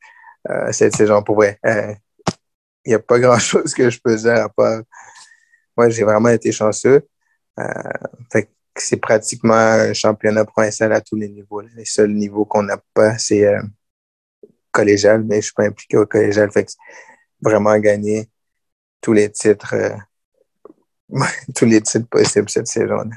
cette 0.71 0.97
saison 0.97 1.23
pour 1.23 1.35
vrai. 1.35 1.57
Il 1.63 2.89
n'y 2.89 2.93
a 2.93 2.99
pas 2.99 3.19
grand 3.19 3.39
chose 3.39 3.73
que 3.73 3.89
je 3.89 4.01
peux 4.03 4.17
dire 4.17 4.35
à 4.35 4.49
part 4.49 4.81
moi, 5.77 5.89
j'ai 5.89 6.03
vraiment 6.03 6.29
été 6.29 6.51
chanceux. 6.51 7.07
Euh, 7.59 7.63
c'est 8.77 8.97
pratiquement 8.97 9.53
un 9.53 9.93
championnat 9.93 10.45
provincial 10.45 10.91
à 10.93 11.01
tous 11.01 11.15
les 11.15 11.29
niveaux. 11.29 11.61
Les 11.61 11.85
seuls 11.85 12.11
niveaux 12.13 12.45
qu'on 12.45 12.63
n'a 12.63 12.77
pas, 12.93 13.17
c'est 13.17 13.45
euh, 13.45 13.61
collégial, 14.71 15.23
mais 15.23 15.35
je 15.35 15.37
ne 15.37 15.41
suis 15.41 15.53
pas 15.53 15.63
impliqué 15.65 15.97
au 15.97 16.05
collégial. 16.05 16.51
Fait 16.51 16.65
que 16.65 16.71
vraiment 17.41 17.77
gagné 17.79 18.29
tous 19.01 19.13
les 19.13 19.31
titres, 19.31 19.73
euh, 19.75 19.95
tous 21.55 21.65
les 21.65 21.81
titres 21.81 22.07
possibles 22.09 22.49
cette 22.49 22.67
saison-là. 22.67 23.15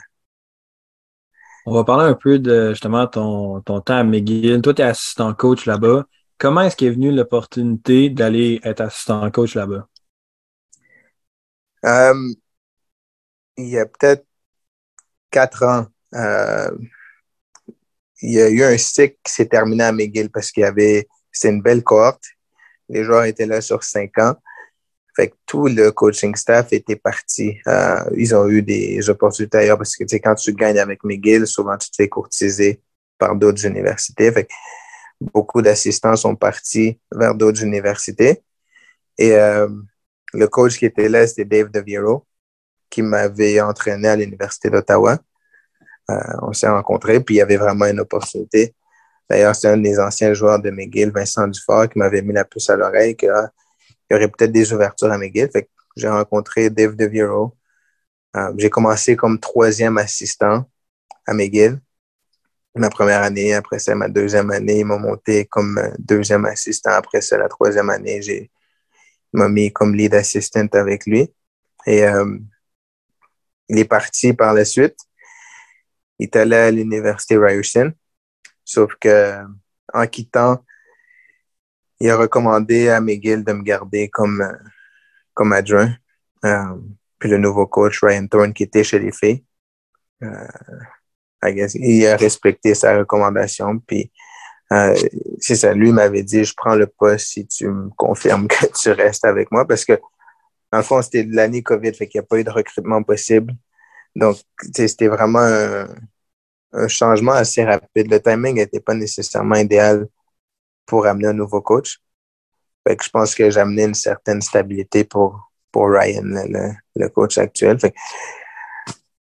On 1.66 1.74
va 1.74 1.84
parler 1.84 2.04
un 2.04 2.14
peu 2.14 2.38
de 2.38 2.70
justement 2.70 3.06
ton, 3.06 3.60
ton 3.60 3.80
temps 3.80 3.98
à 3.98 4.04
McGill. 4.04 4.62
Toi, 4.62 4.74
tu 4.74 4.82
es 4.82 4.84
assistant 4.84 5.34
coach 5.34 5.66
là-bas. 5.66 6.06
Comment 6.38 6.62
est-ce 6.62 6.76
qu'est 6.76 6.90
venue 6.90 7.12
l'opportunité 7.14 8.08
d'aller 8.10 8.60
être 8.64 8.80
assistant 8.80 9.30
coach 9.30 9.54
là-bas? 9.54 9.86
Il 13.58 13.68
y 13.68 13.78
a 13.78 13.86
peut-être 13.86 14.24
quatre 15.30 15.64
ans, 15.64 15.86
euh, 16.14 16.70
il 18.22 18.32
y 18.32 18.40
a 18.40 18.48
eu 18.48 18.62
un 18.62 18.78
cycle 18.78 19.16
qui 19.22 19.32
s'est 19.32 19.46
terminé 19.46 19.84
à 19.84 19.92
McGill 19.92 20.30
parce 20.30 20.50
qu'il 20.50 20.62
y 20.62 20.66
avait, 20.66 21.06
c'était 21.30 21.54
une 21.54 21.62
belle 21.62 21.82
cohorte. 21.82 22.24
Les 22.88 23.04
joueurs 23.04 23.24
étaient 23.24 23.46
là 23.46 23.60
sur 23.60 23.82
cinq 23.82 24.16
ans. 24.18 24.34
Fait 25.14 25.30
que 25.30 25.36
tout 25.46 25.66
le 25.66 25.90
coaching 25.90 26.34
staff 26.36 26.72
était 26.72 26.96
parti. 26.96 27.58
Euh, 27.66 28.00
ils 28.16 28.34
ont 28.34 28.48
eu 28.48 28.62
des 28.62 29.10
opportunités 29.10 29.58
ailleurs 29.58 29.76
parce 29.76 29.96
que, 29.96 30.04
tu 30.04 30.10
sais, 30.10 30.20
quand 30.20 30.36
tu 30.36 30.54
gagnes 30.54 30.78
avec 30.78 31.02
McGill, 31.04 31.46
souvent 31.46 31.76
tu 31.76 31.90
te 31.90 31.96
fais 31.96 32.08
courtiser 32.08 32.80
par 33.18 33.34
d'autres 33.34 33.66
universités. 33.66 34.30
Fait 34.30 34.44
que 34.44 34.52
beaucoup 35.20 35.60
d'assistants 35.60 36.16
sont 36.16 36.36
partis 36.36 37.00
vers 37.12 37.34
d'autres 37.34 37.64
universités. 37.64 38.42
Et 39.18 39.32
euh, 39.32 39.68
le 40.32 40.46
coach 40.46 40.78
qui 40.78 40.86
était 40.86 41.08
là, 41.08 41.26
c'était 41.26 41.44
Dave 41.44 41.70
DeViro 41.70 42.27
qui 42.90 43.02
m'avait 43.02 43.60
entraîné 43.60 44.08
à 44.08 44.16
l'Université 44.16 44.70
d'Ottawa. 44.70 45.18
Euh, 46.10 46.16
on 46.42 46.52
s'est 46.52 46.68
rencontrés, 46.68 47.20
puis 47.20 47.36
il 47.36 47.38
y 47.38 47.42
avait 47.42 47.56
vraiment 47.56 47.86
une 47.86 48.00
opportunité. 48.00 48.74
D'ailleurs, 49.28 49.54
c'est 49.54 49.68
un 49.68 49.76
des 49.76 49.98
anciens 49.98 50.32
joueurs 50.32 50.58
de 50.58 50.70
McGill, 50.70 51.10
Vincent 51.10 51.46
Dufort, 51.48 51.88
qui 51.88 51.98
m'avait 51.98 52.22
mis 52.22 52.32
la 52.32 52.44
puce 52.44 52.70
à 52.70 52.76
l'oreille 52.76 53.14
qu'il 53.14 53.28
y 54.10 54.14
aurait 54.14 54.28
peut-être 54.28 54.52
des 54.52 54.72
ouvertures 54.72 55.12
à 55.12 55.18
McGill. 55.18 55.50
J'ai 55.96 56.08
rencontré 56.08 56.70
Dave 56.70 56.96
DeViro. 56.96 57.54
Euh, 58.36 58.52
j'ai 58.56 58.70
commencé 58.70 59.16
comme 59.16 59.38
troisième 59.38 59.98
assistant 59.98 60.64
à 61.26 61.34
McGill. 61.34 61.78
Ma 62.74 62.90
première 62.90 63.22
année, 63.22 63.54
après 63.54 63.78
ça, 63.78 63.94
ma 63.94 64.08
deuxième 64.08 64.50
année, 64.50 64.80
ils 64.80 64.84
m'ont 64.84 65.00
monté 65.00 65.46
comme 65.46 65.80
deuxième 65.98 66.46
assistant. 66.46 66.90
Après 66.92 67.20
ça, 67.20 67.36
la 67.36 67.48
troisième 67.48 67.90
année, 67.90 68.22
j'ai 68.22 68.50
m'a 69.32 69.48
mis 69.48 69.72
comme 69.72 69.94
lead 69.94 70.14
assistant 70.14 70.66
avec 70.72 71.06
lui. 71.06 71.32
Et 71.86 72.04
euh, 72.04 72.38
il 73.68 73.78
est 73.78 73.84
parti 73.84 74.32
par 74.32 74.54
la 74.54 74.64
suite. 74.64 74.96
Il 76.18 76.24
est 76.24 76.36
allé 76.36 76.56
à 76.56 76.70
l'université 76.70 77.36
Ryerson. 77.36 77.92
Sauf 78.64 78.94
que 79.00 79.44
en 79.92 80.06
quittant, 80.06 80.62
il 82.00 82.10
a 82.10 82.16
recommandé 82.16 82.88
à 82.88 83.00
McGill 83.00 83.44
de 83.44 83.52
me 83.52 83.62
garder 83.62 84.08
comme, 84.08 84.40
euh, 84.40 84.52
comme 85.34 85.52
adjoint. 85.52 85.92
Euh, 86.44 86.74
puis 87.18 87.28
le 87.28 87.38
nouveau 87.38 87.66
coach, 87.66 88.02
Ryan 88.02 88.26
Thorne, 88.26 88.52
qui 88.52 88.62
était 88.62 88.84
chez 88.84 88.98
les 88.98 89.12
filles, 89.12 89.44
euh, 90.22 90.46
il 91.74 92.06
a 92.06 92.16
respecté 92.16 92.74
sa 92.74 92.98
recommandation. 92.98 93.78
Puis 93.80 94.12
c'est 95.40 95.56
ça, 95.56 95.72
lui 95.72 95.92
m'avait 95.92 96.22
dit, 96.22 96.44
je 96.44 96.52
prends 96.54 96.74
le 96.74 96.86
poste 96.86 97.28
si 97.28 97.46
tu 97.46 97.68
me 97.68 97.88
confirmes 97.96 98.46
que 98.48 98.66
tu 98.66 98.90
restes 98.90 99.24
avec 99.24 99.50
moi. 99.50 99.66
Parce 99.66 99.84
que, 99.84 99.98
dans 100.70 100.78
le 100.78 100.84
fond, 100.84 101.00
c'était 101.02 101.24
l'année 101.24 101.62
COVID, 101.62 101.94
fait 101.94 102.08
qu'il 102.08 102.20
n'y 102.20 102.24
a 102.24 102.26
pas 102.26 102.38
eu 102.38 102.44
de 102.44 102.50
recrutement 102.50 103.02
possible. 103.02 103.54
Donc, 104.14 104.36
c'était 104.74 105.08
vraiment 105.08 105.40
un, 106.72 106.88
changement 106.88 107.32
assez 107.32 107.64
rapide. 107.64 108.10
Le 108.10 108.20
timing 108.20 108.56
n'était 108.56 108.80
pas 108.80 108.94
nécessairement 108.94 109.56
idéal 109.56 110.06
pour 110.86 111.06
amener 111.06 111.28
un 111.28 111.32
nouveau 111.32 111.62
coach. 111.62 111.98
Fait 112.86 112.96
que 112.96 113.04
je 113.04 113.10
pense 113.10 113.34
que 113.34 113.50
j'ai 113.50 113.60
amené 113.60 113.84
une 113.84 113.94
certaine 113.94 114.42
stabilité 114.42 115.04
pour, 115.04 115.50
pour 115.72 115.90
Ryan, 115.90 116.22
le, 116.94 117.08
coach 117.08 117.38
actuel. 117.38 117.78
Fait 117.80 117.94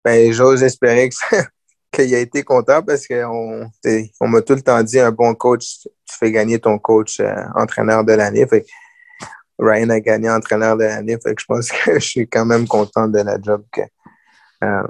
ben, 0.04 0.32
j'ose 0.32 0.62
espérer 0.62 1.10
qu'il 1.92 2.14
a 2.14 2.18
été 2.18 2.42
content 2.42 2.82
parce 2.82 3.06
qu'on 3.06 3.70
on, 4.20 4.28
m'a 4.28 4.42
tout 4.42 4.54
le 4.54 4.62
temps 4.62 4.82
dit 4.82 4.98
un 4.98 5.12
bon 5.12 5.34
coach, 5.34 5.80
tu 5.82 6.16
fais 6.18 6.32
gagner 6.32 6.58
ton 6.58 6.78
coach 6.78 7.20
euh, 7.20 7.34
entraîneur 7.54 8.04
de 8.04 8.12
l'année. 8.12 8.46
Fait 8.46 8.64
Ryan 9.58 9.90
a 9.90 10.00
gagné 10.00 10.30
entraîneur 10.30 10.76
de 10.76 10.84
l'année. 10.84 11.18
Fait 11.22 11.34
que 11.34 11.40
je 11.40 11.46
pense 11.46 11.70
que 11.84 11.94
je 11.94 12.06
suis 12.06 12.28
quand 12.28 12.44
même 12.44 12.66
content 12.66 13.08
de 13.08 13.18
la 13.18 13.40
job 13.40 13.64
que, 13.72 13.82
euh, 14.64 14.82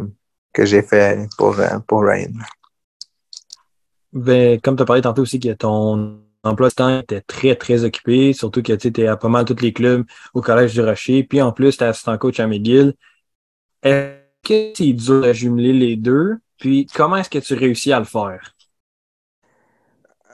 que 0.52 0.64
j'ai 0.64 0.83
fait 0.83 1.28
pour, 1.37 1.59
euh, 1.59 1.78
pour 1.87 2.02
Ryan. 2.02 2.33
Ben, 4.12 4.61
comme 4.61 4.76
tu 4.76 4.83
as 4.83 4.87
parlé 4.87 5.02
tantôt 5.02 5.23
aussi 5.23 5.40
que 5.40 5.52
ton 5.52 6.21
emploi 6.45 6.69
de 6.69 6.75
temps 6.75 6.99
était 7.00 7.21
très, 7.23 7.57
très 7.57 7.85
occupé, 7.85 8.33
surtout 8.33 8.62
que 8.62 8.73
tu 8.73 8.88
étais 8.88 9.07
à 9.07 9.16
pas 9.16 9.28
mal 9.28 9.45
tous 9.45 9.61
les 9.62 9.73
clubs 9.73 10.04
au 10.35 10.42
Collège 10.42 10.75
du 10.75 10.81
Rocher, 10.83 11.23
puis 11.25 11.40
en 11.40 11.52
plus, 11.52 11.76
tu 11.76 11.85
es 11.85 11.87
assistant 11.87 12.19
coach 12.19 12.40
à 12.40 12.47
McGill. 12.47 12.95
Est-ce 13.83 14.49
que 14.49 14.73
c'est 14.76 14.92
dur 14.92 15.23
de 15.23 15.33
jumeler 15.33 15.73
les 15.73 15.97
deux? 15.97 16.38
Puis 16.59 16.87
comment 16.95 17.16
est-ce 17.16 17.31
que 17.31 17.38
tu 17.38 17.54
réussis 17.54 17.92
à 17.92 17.99
le 17.99 18.04
faire? 18.04 18.54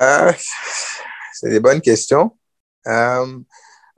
Euh, 0.00 0.32
c'est 1.32 1.50
des 1.50 1.61
bonnes 1.61 1.80
questions. 1.80 2.37
Euh, 2.87 3.38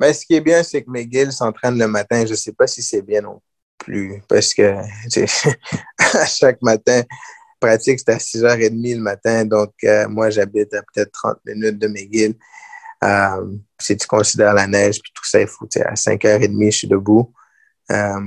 mais 0.01 0.15
ce 0.15 0.25
qui 0.25 0.35
est 0.35 0.41
bien, 0.41 0.63
c'est 0.63 0.83
que 0.83 0.91
McGill 0.91 1.31
s'entraîne 1.31 1.79
le 1.79 1.87
matin. 1.87 2.25
Je 2.25 2.31
ne 2.31 2.37
sais 2.37 2.53
pas 2.53 2.67
si 2.67 2.83
c'est 2.83 3.03
bien 3.03 3.21
non 3.21 3.41
plus. 3.77 4.23
Parce 4.27 4.55
que 4.55 4.77
à 5.99 6.27
chaque 6.27 6.63
matin, 6.63 7.03
pratique, 7.61 8.01
c'est 8.01 8.13
à 8.13 8.17
6h30 8.17 8.97
le 8.97 9.03
matin. 9.03 9.45
Donc, 9.45 9.75
euh, 9.85 10.09
moi, 10.09 10.31
j'habite 10.31 10.73
à 10.73 10.83
peut-être 10.83 11.13
30 11.13 11.39
minutes 11.45 11.79
de 11.79 11.87
McGill. 11.87 12.35
Euh, 13.05 13.53
si 13.79 13.95
tu 13.95 14.07
considères 14.07 14.55
la 14.55 14.67
neige, 14.67 15.01
puis 15.03 15.13
tout 15.15 15.25
ça, 15.25 15.39
il 15.39 15.47
faut, 15.47 15.67
à 15.85 15.95
5h30, 15.95 16.65
je 16.73 16.77
suis 16.77 16.89
debout. 16.89 17.33
Euh, 17.91 18.21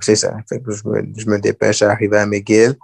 c'est 0.00 0.16
ça. 0.16 0.36
je, 0.50 0.88
me, 0.88 1.02
je 1.16 1.26
me 1.26 1.38
dépêche 1.38 1.82
à 1.82 1.92
arriver 1.92 2.18
à 2.18 2.26
McGill. 2.26 2.76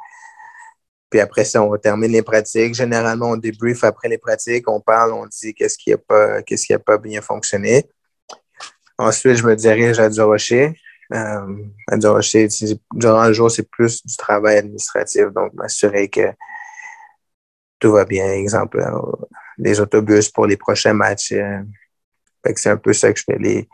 Puis 1.13 1.21
après 1.21 1.45
ça, 1.45 1.63
on 1.63 1.77
termine 1.77 2.11
les 2.11 2.23
pratiques. 2.23 2.75
Généralement, 2.75 3.33
on 3.33 3.37
débrief 3.37 3.85
après 3.85 4.09
les 4.09 4.17
pratiques. 4.17 4.67
On 4.67 4.81
parle, 4.81 5.13
on 5.13 5.27
dit 5.27 5.53
qu'est-ce 5.53 5.77
qui 5.77 5.91
n'a 5.91 5.99
pas, 5.99 6.41
pas 6.87 6.97
bien 6.97 7.21
fonctionné. 7.21 7.87
Ensuite, 8.97 9.37
je 9.37 9.47
me 9.47 9.55
dirige 9.55 10.01
à 10.01 10.09
Du 10.09 10.23
Rocher. 10.23 10.75
Euh, 11.13 11.65
durant 12.95 13.27
le 13.27 13.33
jour, 13.35 13.51
c'est 13.51 13.69
plus 13.69 14.03
du 14.07 14.17
travail 14.17 14.57
administratif, 14.57 15.27
donc 15.35 15.53
m'assurer 15.53 16.09
que 16.09 16.33
tout 17.79 17.93
va 17.93 18.07
bien. 18.07 18.33
Exemple, 18.33 18.81
euh, 18.81 19.27
les 19.59 19.81
autobus 19.81 20.31
pour 20.31 20.47
les 20.47 20.57
prochains 20.57 20.95
matchs. 20.95 21.33
Euh, 21.33 21.59
c'est 22.57 22.71
un 22.71 22.79
peu 22.79 22.95
ça 22.95 23.13
que 23.13 23.19
je 23.19 23.25
fais. 23.25 23.39
Les, 23.39 23.69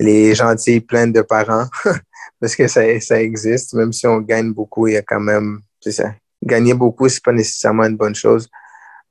les 0.00 0.34
gentils 0.34 0.80
pleins 0.80 1.08
de 1.08 1.20
parents, 1.20 1.66
parce 2.40 2.56
que 2.56 2.66
ça, 2.66 2.80
ça 3.00 3.20
existe. 3.20 3.74
Même 3.74 3.92
si 3.92 4.06
on 4.06 4.20
gagne 4.20 4.54
beaucoup, 4.54 4.86
il 4.86 4.94
y 4.94 4.96
a 4.96 5.02
quand 5.02 5.20
même, 5.20 5.60
c'est 5.82 5.92
ça. 5.92 6.14
Gagner 6.46 6.74
beaucoup, 6.74 7.08
c'est 7.08 7.22
pas 7.22 7.32
nécessairement 7.32 7.84
une 7.84 7.96
bonne 7.96 8.14
chose 8.14 8.48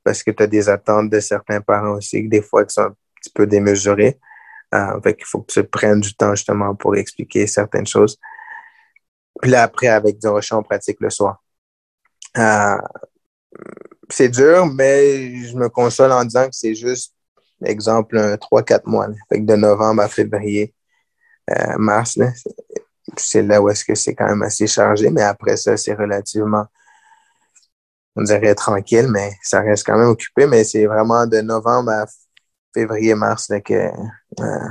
parce 0.02 0.22
que 0.22 0.30
tu 0.30 0.42
as 0.42 0.46
des 0.46 0.68
attentes 0.68 1.10
de 1.10 1.20
certains 1.20 1.60
parents 1.60 1.96
aussi, 1.96 2.26
des 2.28 2.40
fois 2.40 2.64
qui 2.64 2.74
sont 2.74 2.82
un 2.82 2.94
petit 3.20 3.30
peu 3.30 3.46
démesurées. 3.46 4.18
Euh, 4.74 5.00
il 5.04 5.24
faut 5.24 5.42
que 5.42 5.52
tu 5.52 5.64
prennes 5.64 6.00
du 6.00 6.14
temps 6.14 6.34
justement 6.34 6.74
pour 6.74 6.96
expliquer 6.96 7.46
certaines 7.46 7.86
choses. 7.86 8.18
Puis 9.40 9.50
là, 9.50 9.62
après, 9.64 9.88
avec 9.88 10.18
du 10.18 10.28
rocher, 10.28 10.54
on 10.54 10.62
pratique 10.62 10.98
le 11.00 11.10
soir. 11.10 11.42
Euh, 12.38 12.78
c'est 14.08 14.28
dur, 14.28 14.66
mais 14.66 15.44
je 15.44 15.56
me 15.56 15.68
console 15.68 16.12
en 16.12 16.24
disant 16.24 16.46
que 16.46 16.54
c'est 16.54 16.74
juste, 16.74 17.14
exemple, 17.64 18.16
3-4 18.38 18.82
mois. 18.86 19.08
de 19.30 19.56
novembre 19.56 20.02
à 20.02 20.08
février, 20.08 20.74
euh, 21.50 21.76
mars, 21.78 22.18
c'est 23.16 23.42
là 23.42 23.60
où 23.60 23.68
est-ce 23.68 23.84
que 23.84 23.94
c'est 23.94 24.14
quand 24.14 24.26
même 24.26 24.42
assez 24.42 24.66
chargé, 24.66 25.10
mais 25.10 25.22
après 25.22 25.56
ça, 25.56 25.76
c'est 25.76 25.94
relativement, 25.94 26.66
on 28.16 28.22
dirait 28.22 28.54
tranquille, 28.54 29.08
mais 29.10 29.32
ça 29.42 29.60
reste 29.60 29.86
quand 29.86 29.98
même 29.98 30.08
occupé, 30.08 30.46
mais 30.46 30.64
c'est 30.64 30.86
vraiment 30.86 31.26
de 31.26 31.40
novembre 31.42 31.90
à 31.90 32.06
février-mars, 32.72 33.52
que 33.64 33.90
euh, 34.40 34.68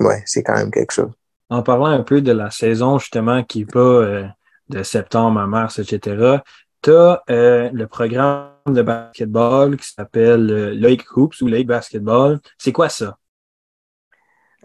ouais, 0.00 0.22
c'est 0.26 0.42
quand 0.42 0.54
même 0.54 0.70
quelque 0.70 0.92
chose. 0.92 1.12
En 1.50 1.62
parlant 1.62 1.86
un 1.86 2.02
peu 2.02 2.22
de 2.22 2.32
la 2.32 2.50
saison, 2.50 2.98
justement, 2.98 3.44
qui 3.44 3.64
va 3.64 3.80
euh, 3.80 4.26
de 4.70 4.82
septembre 4.82 5.40
à 5.40 5.46
mars, 5.46 5.78
etc., 5.78 6.38
tu 6.80 6.90
as 6.90 7.22
euh, 7.30 7.70
le 7.72 7.86
programme 7.86 8.50
de 8.66 8.82
basketball 8.82 9.76
qui 9.76 9.88
s'appelle 9.88 10.70
Lake 10.70 11.04
Hoops 11.14 11.40
ou 11.42 11.46
Lake 11.46 11.66
Basketball. 11.66 12.40
C'est 12.58 12.72
quoi 12.72 12.88
ça? 12.88 13.16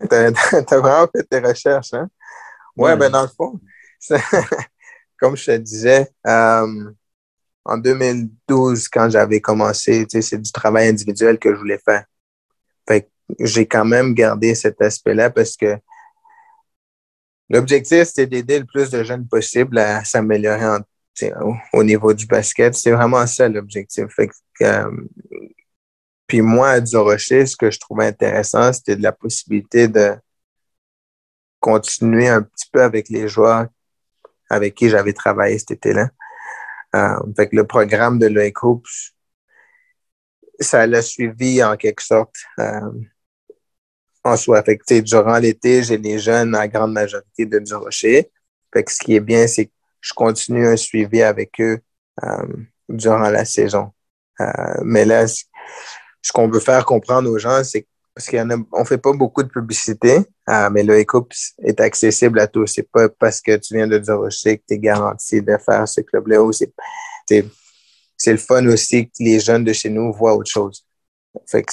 T'as 0.10 0.28
as 0.54 0.78
vraiment 0.78 1.08
fait 1.14 1.24
tes 1.24 1.40
recherches, 1.40 1.94
hein? 1.94 2.10
Ouais, 2.76 2.96
ben 2.96 3.12
dans 3.12 3.24
le 3.24 3.28
fond, 3.28 3.60
comme 5.20 5.36
je 5.36 5.46
te 5.46 5.58
disais, 5.58 6.08
en 7.68 7.78
2012, 7.78 8.88
quand 8.88 9.10
j'avais 9.10 9.42
commencé, 9.42 10.08
c'est 10.10 10.42
du 10.42 10.52
travail 10.52 10.88
individuel 10.88 11.38
que 11.38 11.54
je 11.54 11.60
voulais 11.60 11.80
faire. 11.84 12.06
Fait 12.88 13.10
j'ai 13.40 13.66
quand 13.66 13.86
même 13.86 14.14
gardé 14.14 14.56
cet 14.56 14.82
aspect-là 14.82 15.30
parce 15.30 15.58
que 15.58 15.78
l'objectif, 17.50 18.06
c'était 18.06 18.26
d'aider 18.28 18.60
le 18.60 18.66
plus 18.66 18.90
de 18.90 19.04
jeunes 19.04 19.28
possible 19.28 19.78
à 19.78 20.04
s'améliorer 20.06 20.80
au, 21.74 21.84
niveau 21.84 22.14
du 22.14 22.26
basket. 22.26 22.74
C'est 22.74 22.92
vraiment 22.92 23.28
ça 23.28 23.50
l'objectif. 23.50 24.06
Euh, 24.62 24.92
puis 26.26 26.42
moi, 26.42 26.70
à 26.70 26.80
Du 26.80 26.96
Rocher, 26.96 27.46
ce 27.46 27.58
que 27.58 27.70
je 27.70 27.80
trouvais 27.80 28.08
intéressant, 28.08 28.72
c'était 28.72 28.96
de 28.96 29.04
la 29.04 29.12
possibilité 29.12 29.88
de 29.88 30.16
continuer 31.60 32.30
un 32.30 32.44
petit 32.44 32.70
peu 32.72 32.82
avec 32.82 33.10
les 33.10 33.28
joueurs 33.28 33.68
avec 34.50 34.76
qui 34.76 34.90
j'avais 34.90 35.14
travaillé 35.14 35.58
cet 35.60 35.72
été-là. 35.72 36.10
Euh, 36.98 37.34
fait 37.36 37.50
le 37.52 37.66
programme 37.66 38.18
de 38.20 38.28
l'OEC 38.28 38.64
Hoops, 38.64 39.14
ça 40.60 40.88
l'a 40.88 41.02
suivi 41.02 41.64
en 41.64 41.76
quelque 41.78 42.02
sorte. 42.02 42.36
Euh, 42.60 42.92
en 44.24 44.36
soi. 44.36 44.62
Fait 44.64 45.02
durant 45.02 45.38
l'été, 45.38 45.84
j'ai 45.84 45.98
les 45.98 46.20
jeunes 46.20 46.54
en 46.56 46.68
grande 46.68 46.92
majorité 46.92 47.46
de 47.46 47.60
Du 47.60 47.74
Rocher. 47.76 48.30
Fait 48.74 48.90
ce 48.90 49.00
qui 49.00 49.16
est 49.16 49.22
bien, 49.22 49.48
c'est 49.48 49.68
que 49.68 49.72
je 50.02 50.14
continue 50.14 50.68
un 50.68 50.76
suivi 50.76 51.22
avec 51.22 51.62
eux 51.62 51.80
euh, 52.24 52.48
durant 52.90 53.30
la 53.30 53.46
saison. 53.46 53.92
Mais 54.84 55.06
là, 55.06 55.26
ce 55.28 56.32
qu'on 56.34 56.50
veut 56.50 56.60
faire 56.60 56.86
comprendre 56.86 57.30
aux 57.32 57.40
gens, 57.40 57.64
c'est 57.64 57.88
parce 58.18 58.32
qu'on 58.32 58.46
ne 58.48 58.84
fait 58.84 58.98
pas 58.98 59.14
beaucoup 59.14 59.44
de 59.44 59.48
publicité, 59.48 60.18
euh, 60.50 60.70
mais 60.72 60.82
le 60.82 61.00
ECOP 61.00 61.32
est 61.60 61.80
accessible 61.80 62.40
à 62.40 62.48
tous. 62.48 62.66
C'est 62.66 62.90
pas 62.92 63.08
parce 63.10 63.40
que 63.40 63.56
tu 63.58 63.76
viens 63.76 63.86
de 63.86 64.00
Du 64.00 64.12
Rocher 64.12 64.58
que 64.58 64.64
tu 64.68 64.74
es 64.74 64.80
garanti 64.80 65.40
de 65.40 65.56
faire 65.64 65.88
ce 65.88 66.02
club-là. 66.02 66.44
C'est 67.30 68.32
le 68.32 68.38
fun 68.38 68.66
aussi 68.66 69.06
que 69.06 69.12
les 69.20 69.40
jeunes 69.40 69.64
de 69.64 69.72
chez 69.72 69.92
nous 69.92 70.12
voient 70.12 70.34
autre 70.34 70.50
chose. 70.50 70.84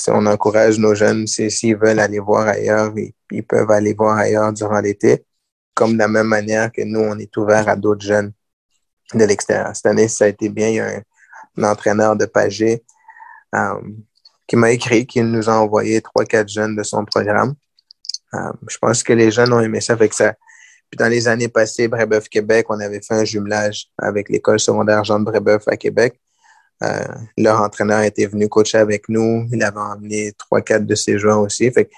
On 0.09 0.27
encourage 0.27 0.79
nos 0.79 0.95
jeunes, 0.95 1.27
s'ils 1.27 1.79
veulent 1.79 1.99
aller 1.99 2.19
voir 2.19 2.47
ailleurs, 2.47 2.93
ils, 3.31 3.43
peuvent 3.43 3.71
aller 3.71 3.95
voir 3.95 4.19
ailleurs 4.19 4.53
durant 4.53 4.81
l'été, 4.81 5.25
comme 5.73 5.95
de 5.95 5.99
la 5.99 6.09
même 6.09 6.27
manière 6.27 6.71
que 6.71 6.83
nous, 6.83 7.01
on 7.01 7.19
est 7.19 7.35
ouvert 7.39 7.67
à 7.71 7.75
d'autres 7.75 8.05
jeunes 8.05 8.35
de 9.15 9.25
l'extérieur. 9.25 9.75
Cette 9.75 9.87
année, 9.87 10.09
ça 10.09 10.27
a 10.27 10.29
été 10.29 10.51
bien. 10.51 10.69
Il 10.69 10.75
y 10.75 10.81
a 10.81 11.01
un, 11.57 11.63
entraîneur 11.63 12.17
de 12.17 12.27
Pagé 12.27 12.85
euh, 13.55 13.81
qui 14.47 14.57
m'a 14.57 14.71
écrit, 14.71 15.07
qui 15.07 15.23
nous 15.23 15.49
a 15.49 15.55
envoyé 15.55 16.01
trois, 16.01 16.25
quatre 16.25 16.49
jeunes 16.49 16.77
de 16.77 16.83
son 16.83 17.05
programme. 17.05 17.55
je 18.69 18.79
pense 18.79 19.03
que 19.03 19.13
les 19.13 19.31
jeunes 19.31 19.53
ont 19.53 19.61
aimé 19.61 19.81
ça. 19.81 19.97
Fait 19.97 20.13
ça. 20.13 20.35
Puis 20.91 20.99
dans 20.99 21.09
les 21.09 21.27
années 21.29 21.49
passées, 21.49 21.89
Brébeuf 21.89 22.29
Québec, 22.29 22.67
on 22.69 22.79
avait 22.81 23.01
fait 23.01 23.15
un 23.15 23.25
jumelage 23.25 23.89
avec 23.99 24.29
l'école 24.29 24.61
secondaire 24.61 25.03
Jean 25.05 25.19
de 25.21 25.25
Brébeuf 25.25 25.67
à 25.67 25.77
Québec. 25.77 26.21
Euh, 26.83 27.05
leur 27.39 27.61
entraîneur 27.61 28.03
était 28.03 28.27
venu 28.27 28.49
coacher 28.49 28.79
avec 28.79 29.09
nous. 29.09 29.49
Il 29.53 29.63
avait 29.63 29.79
emmené 29.79 30.33
trois, 30.33 30.61
quatre 30.61 30.85
de 30.87 30.95
ses 30.95 31.19
joueurs 31.19 31.41
aussi. 31.41 31.71
Fait 31.71 31.89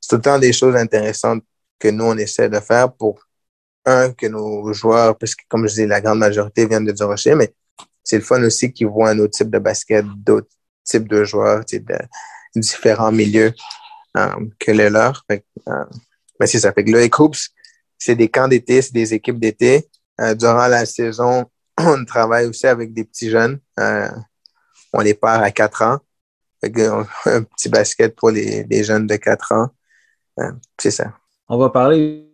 c'est 0.00 0.20
temps 0.20 0.38
des 0.38 0.52
choses 0.52 0.76
intéressantes 0.76 1.44
que 1.78 1.88
nous, 1.88 2.04
on 2.04 2.16
essaie 2.16 2.48
de 2.48 2.60
faire 2.60 2.92
pour, 2.92 3.20
un, 3.84 4.12
que 4.12 4.26
nos 4.26 4.72
joueurs, 4.72 5.16
parce 5.16 5.34
que 5.34 5.42
comme 5.48 5.66
je 5.66 5.74
dis, 5.74 5.86
la 5.86 6.00
grande 6.00 6.18
majorité 6.18 6.66
viennent 6.66 6.84
de 6.84 6.92
Durocher, 6.92 7.34
mais 7.34 7.52
c'est 8.04 8.16
le 8.16 8.22
fun 8.22 8.42
aussi 8.42 8.72
qu'ils 8.72 8.86
voient 8.86 9.10
un 9.10 9.18
autre 9.18 9.32
type 9.32 9.50
de 9.50 9.58
basket, 9.58 10.04
d'autres 10.16 10.50
types 10.84 11.08
de 11.08 11.24
joueurs, 11.24 11.64
de 11.64 11.80
différents 12.56 13.12
milieux 13.12 13.52
euh, 14.16 14.46
que 14.58 14.72
les 14.72 14.90
leurs. 14.90 15.24
Fait, 15.28 15.44
euh, 15.68 15.84
mais 16.38 16.46
c'est 16.46 16.60
ça. 16.60 16.72
Fait 16.72 16.84
que 16.84 16.90
le 16.90 17.08
c'est 17.98 18.16
des 18.16 18.28
camps 18.28 18.48
d'été, 18.48 18.82
c'est 18.82 18.92
des 18.92 19.14
équipes 19.14 19.38
d'été. 19.38 19.88
durant 20.36 20.66
la 20.66 20.84
saison, 20.86 21.46
on 21.78 22.04
travaille 22.04 22.46
aussi 22.46 22.66
avec 22.66 22.92
des 22.92 23.04
petits 23.04 23.30
jeunes. 23.30 23.58
Euh, 23.78 24.08
on 24.92 25.00
les 25.00 25.14
part 25.14 25.42
à 25.42 25.50
4 25.50 25.82
ans. 25.82 25.98
Un 26.62 27.42
petit 27.42 27.68
basket 27.68 28.14
pour 28.14 28.30
les, 28.30 28.84
jeunes 28.84 29.06
de 29.06 29.16
4 29.16 29.52
ans. 29.52 29.68
Euh, 30.38 30.52
c'est 30.78 30.90
ça. 30.90 31.12
On 31.48 31.58
va 31.58 31.70
parler 31.70 32.28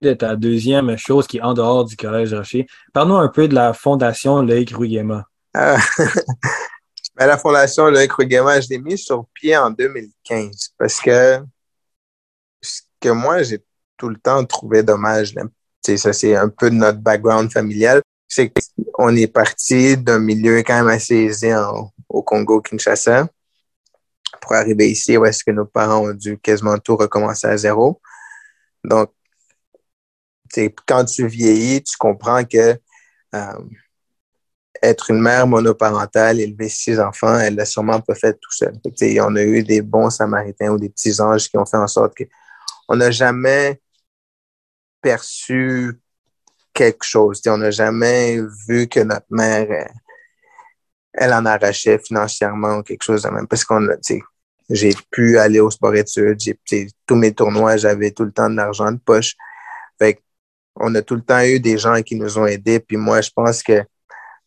de 0.00 0.14
ta 0.14 0.36
deuxième 0.36 0.96
chose 0.96 1.26
qui 1.26 1.38
est 1.38 1.42
en 1.42 1.54
dehors 1.54 1.84
du 1.84 1.96
Collège 1.96 2.32
Rocher. 2.34 2.66
Parle-nous 2.92 3.16
un 3.16 3.28
peu 3.28 3.46
de 3.46 3.54
la 3.54 3.72
Fondation 3.72 4.42
Loïc 4.42 4.74
Rugema. 4.74 5.26
La 7.16 7.38
Fondation 7.38 7.86
Loïc 7.86 8.12
Rugema, 8.12 8.60
je 8.60 8.68
l'ai 8.70 8.78
mise 8.78 9.04
sur 9.04 9.26
pied 9.34 9.56
en 9.56 9.70
2015 9.70 10.74
parce 10.76 11.00
que 11.00 11.40
ce 12.60 12.82
que 13.00 13.08
moi, 13.10 13.42
j'ai 13.42 13.64
tout 13.96 14.08
le 14.08 14.16
temps 14.16 14.44
trouvé 14.44 14.82
dommage, 14.82 15.34
ça 15.96 16.12
c'est 16.12 16.34
un 16.34 16.48
peu 16.48 16.70
de 16.70 16.74
notre 16.74 16.98
background 16.98 17.52
familial, 17.52 18.02
c'est 18.26 18.52
qu'on 18.92 19.14
est 19.14 19.28
parti 19.28 19.96
d'un 19.96 20.18
milieu 20.18 20.58
quand 20.58 20.74
même 20.74 20.88
assez 20.88 21.14
aisé 21.14 21.54
au 22.08 22.22
Congo-Kinshasa 22.22 23.28
pour 24.40 24.52
arriver 24.54 24.90
ici 24.90 25.16
où 25.16 25.24
est-ce 25.24 25.44
que 25.44 25.52
nos 25.52 25.66
parents 25.66 26.08
ont 26.08 26.14
dû 26.14 26.38
quasiment 26.38 26.78
tout 26.78 26.96
recommencer 26.96 27.46
à 27.46 27.56
zéro. 27.56 28.00
Donc, 28.82 29.10
quand 30.86 31.04
tu 31.04 31.26
vieillis, 31.26 31.82
tu 31.82 31.96
comprends 31.96 32.44
que 32.44 32.78
euh, 33.34 33.58
être 34.84 35.10
une 35.10 35.20
mère 35.20 35.46
monoparentale, 35.46 36.40
élever 36.40 36.68
six 36.68 37.00
enfants, 37.00 37.38
elle 37.38 37.56
l'a 37.56 37.64
sûrement 37.64 38.00
pas 38.00 38.14
fait 38.14 38.34
tout 38.34 38.52
seul. 38.52 38.74
on 39.20 39.36
a 39.36 39.42
eu 39.42 39.62
des 39.62 39.82
bons 39.82 40.10
samaritains 40.10 40.70
ou 40.70 40.78
des 40.78 40.90
petits 40.90 41.20
anges 41.20 41.48
qui 41.48 41.56
ont 41.56 41.66
fait 41.66 41.76
en 41.76 41.86
sorte 41.86 42.14
qu'on 42.16 42.96
n'a 42.96 43.10
jamais 43.10 43.80
perçu 45.00 46.00
quelque 46.72 47.04
chose. 47.04 47.40
on 47.46 47.58
n'a 47.58 47.70
jamais 47.70 48.40
vu 48.68 48.88
que 48.88 49.00
notre 49.00 49.26
mère, 49.30 49.88
elle, 51.12 51.32
en 51.32 51.46
arrachait 51.46 51.98
financièrement 51.98 52.78
ou 52.78 52.82
quelque 52.82 53.04
chose 53.04 53.22
de 53.22 53.28
même. 53.30 53.46
Parce 53.46 53.64
qu'on 53.64 53.86
j'ai 54.70 54.94
pu 55.10 55.38
aller 55.38 55.60
au 55.60 55.70
sport 55.70 55.94
études, 55.94 56.40
j'ai, 56.40 56.88
tous 57.06 57.16
mes 57.16 57.32
tournois, 57.32 57.76
j'avais 57.76 58.10
tout 58.10 58.24
le 58.24 58.32
temps 58.32 58.48
de 58.48 58.56
l'argent 58.56 58.90
de 58.92 58.98
poche. 58.98 59.34
On 60.76 60.94
a 60.94 61.02
tout 61.02 61.14
le 61.14 61.22
temps 61.22 61.40
eu 61.42 61.60
des 61.60 61.78
gens 61.78 62.02
qui 62.02 62.16
nous 62.16 62.36
ont 62.38 62.46
aidés. 62.46 62.80
Puis 62.80 62.96
moi, 62.96 63.20
je 63.20 63.30
pense 63.30 63.62
que 63.62 63.72
euh, 63.72 63.84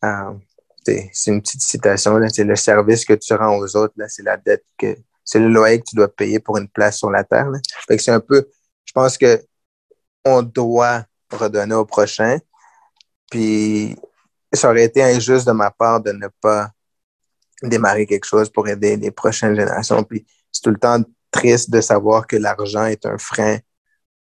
c'est 0.02 1.32
une 1.32 1.42
petite 1.42 1.62
citation, 1.62 2.20
c'est 2.30 2.44
le 2.44 2.56
service 2.56 3.04
que 3.06 3.14
tu 3.14 3.34
rends 3.34 3.58
aux 3.58 3.76
autres, 3.76 3.94
c'est 4.08 4.24
la 4.24 4.38
dette 4.38 4.66
que 4.78 4.96
c'est 5.24 5.40
le 5.40 5.50
loyer 5.50 5.80
que 5.80 5.86
tu 5.90 5.96
dois 5.96 6.08
payer 6.08 6.40
pour 6.40 6.58
une 6.58 6.70
place 6.70 6.98
sur 6.98 7.12
la 7.12 7.24
terre. 7.24 7.52
C'est 7.90 8.12
un 8.12 8.22
peu, 8.22 8.48
je 8.86 8.94
pense 8.94 9.18
que 9.18 9.44
on 10.24 10.42
doit 10.42 11.04
redonner 11.32 11.76
au 11.76 11.86
prochain. 11.86 12.40
Puis 13.30 13.96
ça 14.54 14.70
aurait 14.70 14.86
été 14.86 15.04
injuste 15.04 15.46
de 15.46 15.52
ma 15.52 15.72
part 15.72 16.02
de 16.02 16.12
ne 16.12 16.28
pas 16.42 16.72
démarrer 17.62 18.06
quelque 18.06 18.26
chose 18.26 18.50
pour 18.50 18.68
aider 18.68 18.96
les 18.96 19.12
prochaines 19.12 19.56
générations. 19.56 20.04
Puis 20.04 20.26
c'est 20.52 20.62
tout 20.62 20.70
le 20.70 20.80
temps 20.80 21.02
triste 21.32 21.70
de 21.70 21.82
savoir 21.82 22.26
que 22.26 22.38
l'argent 22.38 22.86
est 22.86 23.06
un 23.06 23.18
frein 23.18 23.58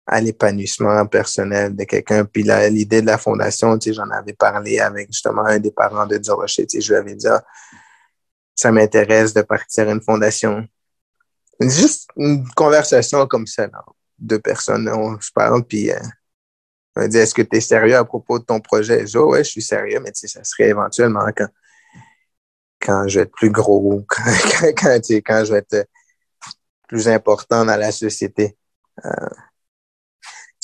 à 0.07 0.21
l'épanouissement 0.21 1.05
personnel 1.07 1.75
de 1.75 1.83
quelqu'un. 1.83 2.25
Puis 2.25 2.43
l'idée 2.43 3.01
de 3.01 3.07
la 3.07 3.17
fondation, 3.17 3.77
tu 3.77 3.89
sais, 3.89 3.95
j'en 3.95 4.09
avais 4.11 4.33
parlé 4.33 4.79
avec 4.79 5.07
justement 5.11 5.45
un 5.45 5.59
des 5.59 5.71
parents 5.71 6.05
de 6.05 6.17
Durocher. 6.17 6.67
Tu 6.67 6.77
sais, 6.77 6.81
je 6.81 6.93
lui 6.93 6.99
avais 6.99 7.15
dit, 7.15 7.27
ah, 7.27 7.43
ça 8.53 8.71
m'intéresse 8.71 9.33
de 9.33 9.41
partir 9.41 9.89
à 9.89 9.91
une 9.91 10.01
fondation. 10.01 10.65
Juste 11.59 12.09
une 12.17 12.47
conversation 12.51 13.25
comme 13.27 13.47
ça, 13.47 13.67
deux 14.19 14.39
personnes, 14.39 14.87
on 14.89 15.19
se 15.19 15.31
parle, 15.31 15.63
puis 15.63 15.91
euh, 15.91 15.99
on 16.95 17.01
me 17.01 17.07
dit, 17.07 17.17
est-ce 17.17 17.33
que 17.33 17.41
tu 17.41 17.57
es 17.57 17.61
sérieux 17.61 17.95
à 17.95 18.05
propos 18.05 18.39
de 18.39 18.43
ton 18.45 18.59
projet? 18.59 19.01
Je 19.01 19.05
dis, 19.05 19.17
oh, 19.17 19.31
ouais, 19.31 19.43
je 19.43 19.49
suis 19.49 19.61
sérieux, 19.61 19.99
mais 20.01 20.11
ça 20.13 20.43
serait 20.43 20.69
éventuellement 20.69 21.25
quand, 21.35 21.47
quand 22.79 23.07
je 23.07 23.19
vais 23.19 23.23
être 23.23 23.31
plus 23.31 23.49
gros, 23.49 24.05
quand, 24.09 24.23
quand, 24.77 24.99
quand 25.09 25.45
je 25.45 25.53
vais 25.53 25.59
être 25.59 25.87
plus 26.87 27.07
important 27.07 27.65
dans 27.65 27.77
la 27.77 27.91
société. 27.91 28.55
Euh, 29.03 29.09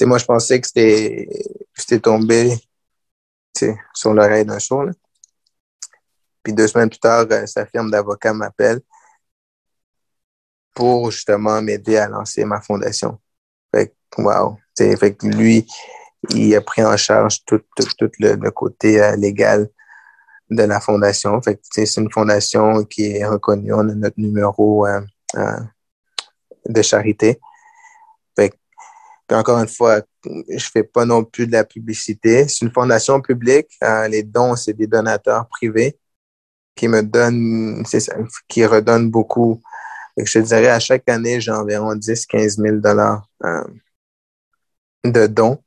moi, 0.02 0.18
je 0.18 0.26
pensais 0.26 0.60
que 0.60 0.68
c'était 0.68 2.00
tombé 2.02 2.58
sur 3.94 4.14
l'oreille 4.14 4.46
d'un 4.46 4.60
sourd. 4.60 4.90
Puis 6.44 6.54
deux 6.54 6.68
semaines 6.68 6.90
plus 6.90 7.00
tard, 7.00 7.26
euh, 7.32 7.46
sa 7.46 7.66
firme 7.66 7.92
d'avocat 7.92 8.34
m'appelle 8.34 8.82
pour 10.74 11.12
justement 11.12 11.62
m'aider 11.62 11.98
à 11.98 12.08
lancer 12.08 12.46
ma 12.46 12.62
fondation. 12.62 13.20
Fait 13.74 13.94
que, 14.10 14.22
wow. 14.22 14.58
Fait 14.78 15.14
que 15.14 15.28
lui, 15.28 15.68
il 16.30 16.56
a 16.56 16.62
pris 16.62 16.84
en 16.84 16.98
charge 16.98 17.44
tout, 17.46 17.62
le, 18.20 18.50
côté 18.50 19.02
euh, 19.02 19.16
légal 19.16 19.70
de 20.50 20.64
la 20.64 20.80
fondation. 20.80 21.42
Fait 21.42 21.60
c'est 21.70 21.98
une 21.98 22.12
fondation 22.12 22.84
qui 22.86 23.18
est 23.18 23.26
reconnue. 23.26 23.74
On 23.74 23.80
a 23.80 23.94
notre 23.96 24.20
numéro 24.20 24.88
euh, 24.88 25.02
de 26.68 26.82
charité. 26.82 27.40
Encore 29.32 29.60
une 29.60 29.68
fois, 29.68 30.02
je 30.26 30.66
fais 30.72 30.84
pas 30.84 31.06
non 31.06 31.24
plus 31.24 31.48
de 31.48 31.54
la 31.54 31.64
publicité. 31.64 32.48
C'est 32.48 32.66
une 32.66 32.72
fondation 32.72 33.22
publique. 33.22 33.78
les 34.10 34.24
dons, 34.24 34.56
c'est 34.56 34.74
des 34.74 34.88
donateurs 34.88 35.48
privés 35.48 35.98
qui 36.76 36.88
me 36.88 37.02
donnent, 37.02 37.84
qui 38.48 38.66
redonnent 38.66 39.10
beaucoup. 39.10 39.62
je 40.18 40.40
dirais, 40.40 40.70
à 40.70 40.80
chaque 40.80 41.08
année, 41.10 41.40
j'ai 41.42 41.52
environ 41.52 41.96
10-15 41.96 42.62
000 42.62 42.78
dollars 42.78 43.28
de 45.04 45.28
dons. 45.28 45.64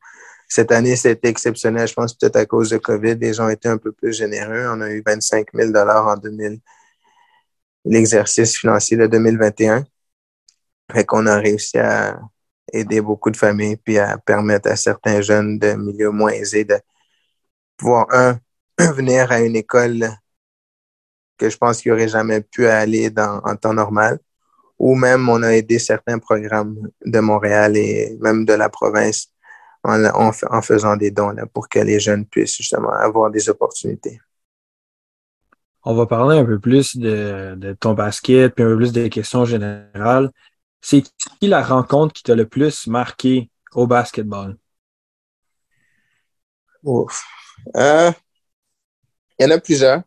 Cette 0.48 0.72
année, 0.72 0.96
c'était 0.96 1.28
exceptionnel. 1.28 1.88
Je 1.88 1.94
pense 1.94 2.14
peut-être 2.14 2.36
à 2.36 2.46
cause 2.46 2.70
de 2.70 2.78
COVID, 2.78 3.16
les 3.16 3.34
gens 3.34 3.48
étaient 3.48 3.68
un 3.68 3.78
peu 3.78 3.92
plus 3.92 4.12
généreux. 4.12 4.66
On 4.68 4.80
a 4.80 4.90
eu 4.90 5.02
25 5.04 5.48
000 5.54 5.76
en 5.76 6.16
2000, 6.16 6.60
l'exercice 7.84 8.56
financier 8.56 8.96
de 8.96 9.06
2021. 9.06 9.84
Fait 10.92 11.04
qu'on 11.04 11.26
a 11.26 11.36
réussi 11.38 11.78
à 11.78 12.20
aider 12.72 13.00
beaucoup 13.00 13.30
de 13.30 13.36
familles 13.36 13.76
puis 13.76 13.98
à 13.98 14.18
permettre 14.18 14.70
à 14.70 14.76
certains 14.76 15.20
jeunes 15.20 15.58
de 15.58 15.72
milieux 15.74 16.10
moins 16.10 16.30
aisés 16.30 16.64
de 16.64 16.76
pouvoir, 17.76 18.06
un, 18.10 18.38
venir 18.92 19.30
à 19.30 19.40
une 19.40 19.56
école 19.56 20.08
que 21.38 21.50
je 21.50 21.56
pense 21.56 21.80
qu'ils 21.80 21.92
n'auraient 21.92 22.08
jamais 22.08 22.40
pu 22.40 22.66
aller 22.66 23.10
dans, 23.10 23.40
en 23.44 23.56
temps 23.56 23.74
normal. 23.74 24.18
Ou 24.78 24.94
même, 24.96 25.28
on 25.28 25.42
a 25.42 25.50
aidé 25.50 25.78
certains 25.78 26.18
programmes 26.18 26.88
de 27.04 27.20
Montréal 27.20 27.76
et 27.76 28.16
même 28.20 28.44
de 28.44 28.52
la 28.54 28.68
province 28.68 29.28
en, 29.84 30.62
faisant 30.62 30.96
des 30.96 31.10
dons 31.10 31.34
pour 31.52 31.68
que 31.68 31.78
les 31.78 32.00
jeunes 32.00 32.26
puissent 32.26 32.56
justement 32.56 32.92
avoir 32.92 33.30
des 33.30 33.48
opportunités. 33.48 34.20
On 35.84 35.94
va 35.94 36.06
parler 36.06 36.38
un 36.38 36.44
peu 36.44 36.58
plus 36.58 36.96
de, 36.96 37.76
ton 37.78 37.92
basket, 37.92 38.54
puis 38.54 38.64
un 38.64 38.68
peu 38.68 38.76
plus 38.76 38.92
des 38.92 39.10
questions 39.10 39.44
générales. 39.44 40.30
C'est 40.86 41.02
qui 41.40 41.46
la 41.48 41.62
rencontre 41.62 42.12
qui 42.12 42.22
t'a 42.22 42.34
le 42.34 42.46
plus 42.46 42.86
marqué 42.88 43.50
au 43.72 43.86
basketball? 43.86 44.58
Ouf. 46.82 47.24
Euh, 47.74 48.12
il 49.38 49.44
y 49.44 49.46
en 49.46 49.50
a 49.52 49.58
plusieurs. 49.58 50.02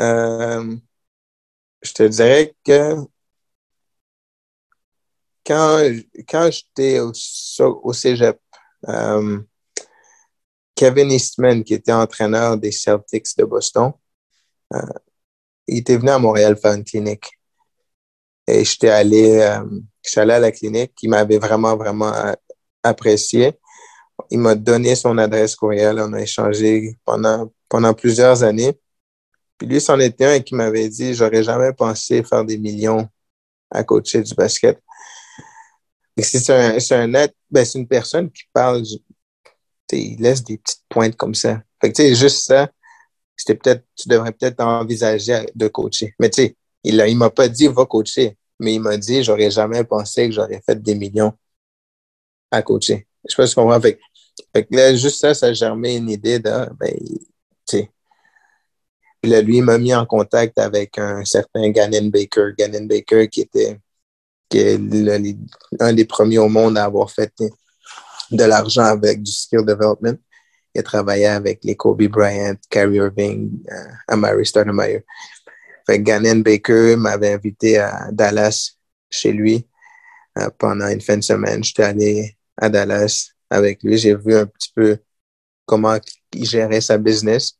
Euh, 0.00 0.76
je 1.80 1.92
te 1.92 2.02
dirais 2.02 2.56
que 2.64 2.96
quand, 5.46 5.78
quand 6.28 6.50
j'étais 6.50 6.98
au, 6.98 7.12
au 7.60 7.92
cégep, 7.92 8.40
euh, 8.88 9.40
Kevin 10.74 11.12
Eastman, 11.12 11.62
qui 11.62 11.74
était 11.74 11.92
entraîneur 11.92 12.58
des 12.58 12.72
Celtics 12.72 13.36
de 13.38 13.44
Boston, 13.44 13.92
il 15.68 15.78
était 15.78 15.96
venu 15.96 16.10
à 16.10 16.18
Montréal 16.18 16.56
faire 16.56 16.72
une 16.72 16.84
clinique. 16.84 17.37
Et 18.48 18.64
j'étais 18.64 18.88
allé, 18.88 19.40
euh, 19.40 19.60
allé 20.16 20.32
à 20.32 20.38
la 20.38 20.50
clinique. 20.50 20.92
Il 21.02 21.10
m'avait 21.10 21.38
vraiment, 21.38 21.76
vraiment 21.76 22.12
apprécié. 22.82 23.52
Il 24.30 24.38
m'a 24.38 24.54
donné 24.54 24.94
son 24.94 25.18
adresse 25.18 25.54
courriel. 25.54 26.00
On 26.00 26.14
a 26.14 26.20
échangé 26.22 26.98
pendant, 27.04 27.52
pendant 27.68 27.92
plusieurs 27.92 28.42
années. 28.42 28.72
Puis 29.58 29.68
lui, 29.68 29.80
c'en 29.80 29.98
était 30.00 30.24
un 30.24 30.40
qui 30.40 30.54
m'avait 30.54 30.88
dit 30.88 31.12
J'aurais 31.12 31.42
jamais 31.42 31.74
pensé 31.74 32.22
faire 32.22 32.44
des 32.44 32.56
millions 32.56 33.06
à 33.70 33.84
coacher 33.84 34.22
du 34.22 34.34
basket. 34.34 34.80
C'est 36.16 36.50
un, 36.50 36.78
un 36.78 37.26
ben, 37.50 37.64
c'est 37.64 37.78
une 37.78 37.86
personne 37.86 38.30
qui 38.30 38.44
parle, 38.52 38.82
il 39.92 40.20
laisse 40.20 40.42
des 40.42 40.58
petites 40.58 40.82
pointes 40.88 41.16
comme 41.16 41.34
ça. 41.34 41.62
Fait 41.80 41.92
que, 41.92 42.14
juste 42.14 42.46
ça, 42.46 42.68
c'était 43.36 43.54
peut-être, 43.54 43.84
tu 43.94 44.08
devrais 44.08 44.32
peut-être 44.32 44.60
envisager 44.60 45.46
de 45.54 45.68
coacher. 45.68 46.14
Mais 46.18 46.30
tu 46.30 46.42
sais, 46.42 46.56
il, 46.84 47.02
il 47.08 47.16
m'a 47.16 47.30
pas 47.30 47.48
dit 47.48 47.66
va 47.68 47.86
coacher, 47.86 48.36
mais 48.58 48.74
il 48.74 48.80
m'a 48.80 48.96
dit 48.96 49.22
j'aurais 49.22 49.50
jamais 49.50 49.84
pensé 49.84 50.28
que 50.28 50.34
j'aurais 50.34 50.62
fait 50.64 50.80
des 50.80 50.94
millions 50.94 51.32
à 52.50 52.62
coacher. 52.62 53.06
Je 53.24 53.34
sais 53.34 53.36
pas 53.36 53.46
si 53.46 53.54
tu 53.54 53.60
comprends. 53.60 53.80
Fait, 53.80 53.98
juste 54.96 55.20
ça, 55.20 55.34
ça 55.34 55.46
a 55.46 55.52
germé 55.52 55.96
une 55.96 56.10
idée 56.10 56.38
ben, 56.38 56.94
tu 57.66 57.88
lui, 59.24 59.58
il 59.58 59.64
m'a 59.64 59.78
mis 59.78 59.94
en 59.94 60.06
contact 60.06 60.58
avec 60.58 60.96
un 60.98 61.24
certain 61.24 61.68
Gannon 61.70 62.06
Baker. 62.06 62.52
Gannon 62.56 62.86
Baker 62.86 63.28
qui 63.28 63.42
était 63.42 63.78
un 65.80 65.92
des 65.92 66.04
premiers 66.04 66.38
au 66.38 66.48
monde 66.48 66.78
à 66.78 66.84
avoir 66.84 67.10
fait 67.10 67.32
de 68.30 68.44
l'argent 68.44 68.84
avec 68.84 69.22
du 69.22 69.30
skill 69.32 69.64
development. 69.64 70.18
Il 70.74 70.80
a 70.80 70.82
travaillé 70.82 71.26
avec 71.26 71.64
les 71.64 71.76
Kobe 71.76 72.04
Bryant, 72.04 72.56
Kyrie 72.70 72.96
Irving, 72.96 73.50
euh, 73.70 73.90
Amari 74.06 74.46
Stoudemire. 74.46 75.00
Fait 75.88 76.00
Gannon 76.00 76.40
Baker 76.40 76.96
m'avait 76.96 77.32
invité 77.32 77.78
à 77.78 78.10
Dallas 78.12 78.72
chez 79.08 79.32
lui 79.32 79.66
euh, 80.36 80.50
pendant 80.58 80.86
une 80.88 81.00
fin 81.00 81.16
de 81.16 81.22
semaine. 81.22 81.64
J'étais 81.64 81.84
allé 81.84 82.36
à 82.58 82.68
Dallas 82.68 83.30
avec 83.48 83.82
lui. 83.82 83.96
J'ai 83.96 84.14
vu 84.14 84.34
un 84.34 84.44
petit 84.44 84.70
peu 84.74 84.98
comment 85.64 85.96
il 86.34 86.44
gérait 86.44 86.82
sa 86.82 86.98
business. 86.98 87.58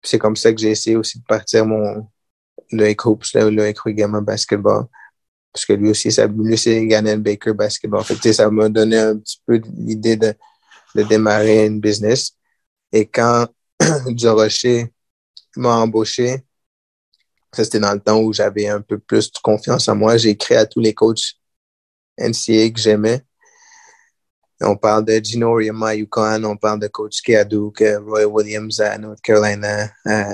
C'est 0.00 0.18
comme 0.18 0.36
ça 0.36 0.52
que 0.52 0.60
j'ai 0.60 0.70
essayé 0.70 0.94
aussi 0.94 1.18
de 1.18 1.24
partir 1.24 1.66
mon 1.66 2.06
Loïc 2.70 3.04
Hoops, 3.04 3.34
là, 3.34 3.50
Loïc 3.50 3.80
Rugama 3.80 4.20
Basketball. 4.20 4.84
Parce 5.52 5.66
que 5.66 5.72
lui 5.72 5.90
aussi, 5.90 6.12
ça, 6.12 6.28
lui, 6.28 6.56
c'est 6.56 6.86
Gannon 6.86 7.18
Baker 7.18 7.52
Basketball. 7.52 8.04
Fait 8.04 8.32
ça 8.32 8.48
m'a 8.48 8.68
donné 8.68 8.96
un 8.96 9.16
petit 9.18 9.42
peu 9.44 9.60
l'idée 9.76 10.16
de, 10.16 10.32
de 10.94 11.02
démarrer 11.02 11.66
une 11.66 11.80
business. 11.80 12.36
Et 12.92 13.06
quand 13.06 13.48
Rocher 14.22 14.92
m'a 15.56 15.78
embauché, 15.78 16.44
ça 17.52 17.64
c'était 17.64 17.80
dans 17.80 17.92
le 17.92 18.00
temps 18.00 18.20
où 18.20 18.32
j'avais 18.32 18.68
un 18.68 18.80
peu 18.80 18.98
plus 18.98 19.32
de 19.32 19.38
confiance 19.42 19.88
en 19.88 19.96
moi, 19.96 20.16
j'ai 20.16 20.30
écrit 20.30 20.56
à 20.56 20.66
tous 20.66 20.80
les 20.80 20.94
coachs 20.94 21.34
NCA 22.18 22.70
que 22.70 22.80
j'aimais. 22.80 23.22
On 24.60 24.76
parle 24.76 25.04
de 25.04 25.12
Gino 25.22 25.54
Riema 25.54 25.94
Yukon, 25.94 26.42
on 26.44 26.56
parle 26.56 26.80
de 26.80 26.88
Coach 26.88 27.22
Keaduk, 27.22 27.80
Roy 28.04 28.24
Williams 28.24 28.80
à 28.80 28.98
North 28.98 29.20
Carolina, 29.20 29.88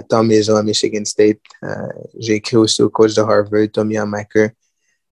Tom 0.08 0.30
Izzo 0.30 0.56
à 0.56 0.62
Michigan 0.62 1.04
State. 1.04 1.40
Euh, 1.62 1.74
j'ai 2.18 2.36
écrit 2.36 2.56
aussi 2.56 2.80
au 2.80 2.88
coach 2.88 3.14
de 3.14 3.20
Harvard, 3.20 3.68
Tommy 3.70 3.98
Amaker. 3.98 4.48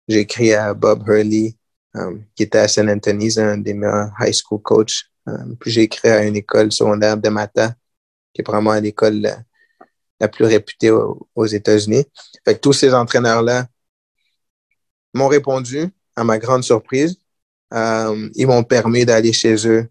J'ai 0.08 0.22
écrit 0.22 0.54
à 0.54 0.74
Bob 0.74 1.08
Hurley, 1.08 1.56
euh, 1.96 2.18
qui 2.36 2.44
était 2.44 2.58
à 2.58 2.68
St. 2.68 2.90
Anthony's, 2.90 3.38
un 3.38 3.60
des 3.60 3.76
meilleurs 3.76 4.10
high 4.20 4.34
school 4.34 4.62
coach. 4.64 5.06
Euh, 5.28 5.54
puis 5.60 5.70
j'ai 5.70 5.84
écrit 5.84 6.10
à 6.10 6.26
une 6.26 6.36
école 6.36 6.72
secondaire 6.72 7.16
de 7.16 7.30
Mata, 7.30 7.76
qui 8.34 8.42
est 8.42 8.48
vraiment 8.48 8.74
l'école 8.74 9.28
la, 10.20 10.28
plus 10.28 10.46
réputée 10.46 10.92
aux, 10.92 11.46
États-Unis. 11.46 12.06
Fait 12.44 12.58
tous 12.58 12.74
ces 12.74 12.94
entraîneurs-là 12.94 13.68
m'ont 15.14 15.28
répondu, 15.28 15.90
à 16.16 16.24
ma 16.24 16.38
grande 16.38 16.64
surprise. 16.64 17.18
Euh, 17.74 18.30
ils 18.36 18.48
m'ont 18.48 18.64
permis 18.64 19.06
d'aller 19.06 19.34
chez 19.34 19.68
eux 19.68 19.90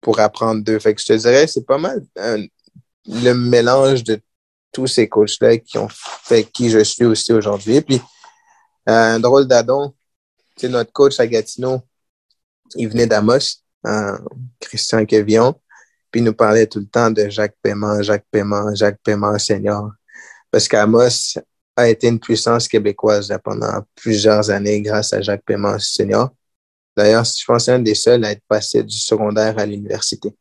pour 0.00 0.20
apprendre 0.20 0.62
d'eux. 0.62 0.78
Fait 0.78 0.94
que 0.94 1.00
je 1.00 1.06
te 1.06 1.12
dirais, 1.12 1.46
c'est 1.46 1.66
pas 1.66 1.78
mal 1.78 2.02
le 3.06 3.32
mélange 3.32 4.04
de 4.04 4.20
tous 4.70 4.86
ces 4.86 5.08
coachs-là 5.08 5.58
qui 5.58 5.78
ont 5.78 5.88
fait 5.90 6.44
qui 6.44 6.70
je 6.70 6.82
suis 6.82 7.04
aussi 7.04 7.32
aujourd'hui. 7.32 7.80
Puis, 7.80 8.00
un 8.86 9.20
drôle 9.20 9.46
d'adon, 9.46 9.94
c'est 10.56 10.68
notre 10.68 10.92
coach 10.92 11.20
à 11.20 11.26
Gatineau, 11.26 11.82
il 12.76 12.88
venait 12.88 13.06
d'Amos, 13.06 13.62
euh, 13.86 14.18
Christian 14.60 15.04
Kevion, 15.04 15.60
puis 16.12 16.20
nous 16.20 16.34
parlait 16.34 16.66
tout 16.66 16.78
le 16.78 16.86
temps 16.86 17.10
de 17.10 17.28
Jacques 17.28 17.56
Paiement, 17.62 18.00
Jacques 18.02 18.26
Paiement, 18.30 18.74
Jacques 18.74 19.00
Paiement 19.02 19.36
senior. 19.38 19.90
Parce 20.50 20.68
qu'Amos 20.68 21.38
a 21.74 21.88
été 21.88 22.06
une 22.08 22.20
puissance 22.20 22.68
québécoise 22.68 23.34
pendant 23.42 23.82
plusieurs 23.94 24.50
années 24.50 24.82
grâce 24.82 25.12
à 25.14 25.22
Jacques 25.22 25.44
Paiement 25.44 25.78
senior. 25.78 26.30
D'ailleurs, 26.96 27.24
je 27.24 27.44
pense 27.46 27.64
c'est 27.64 27.72
un 27.72 27.78
des 27.78 27.94
seuls 27.94 28.24
à 28.24 28.32
être 28.32 28.42
passé 28.46 28.82
du 28.82 28.96
secondaire 28.96 29.58
à 29.58 29.64
l'université. 29.64 30.36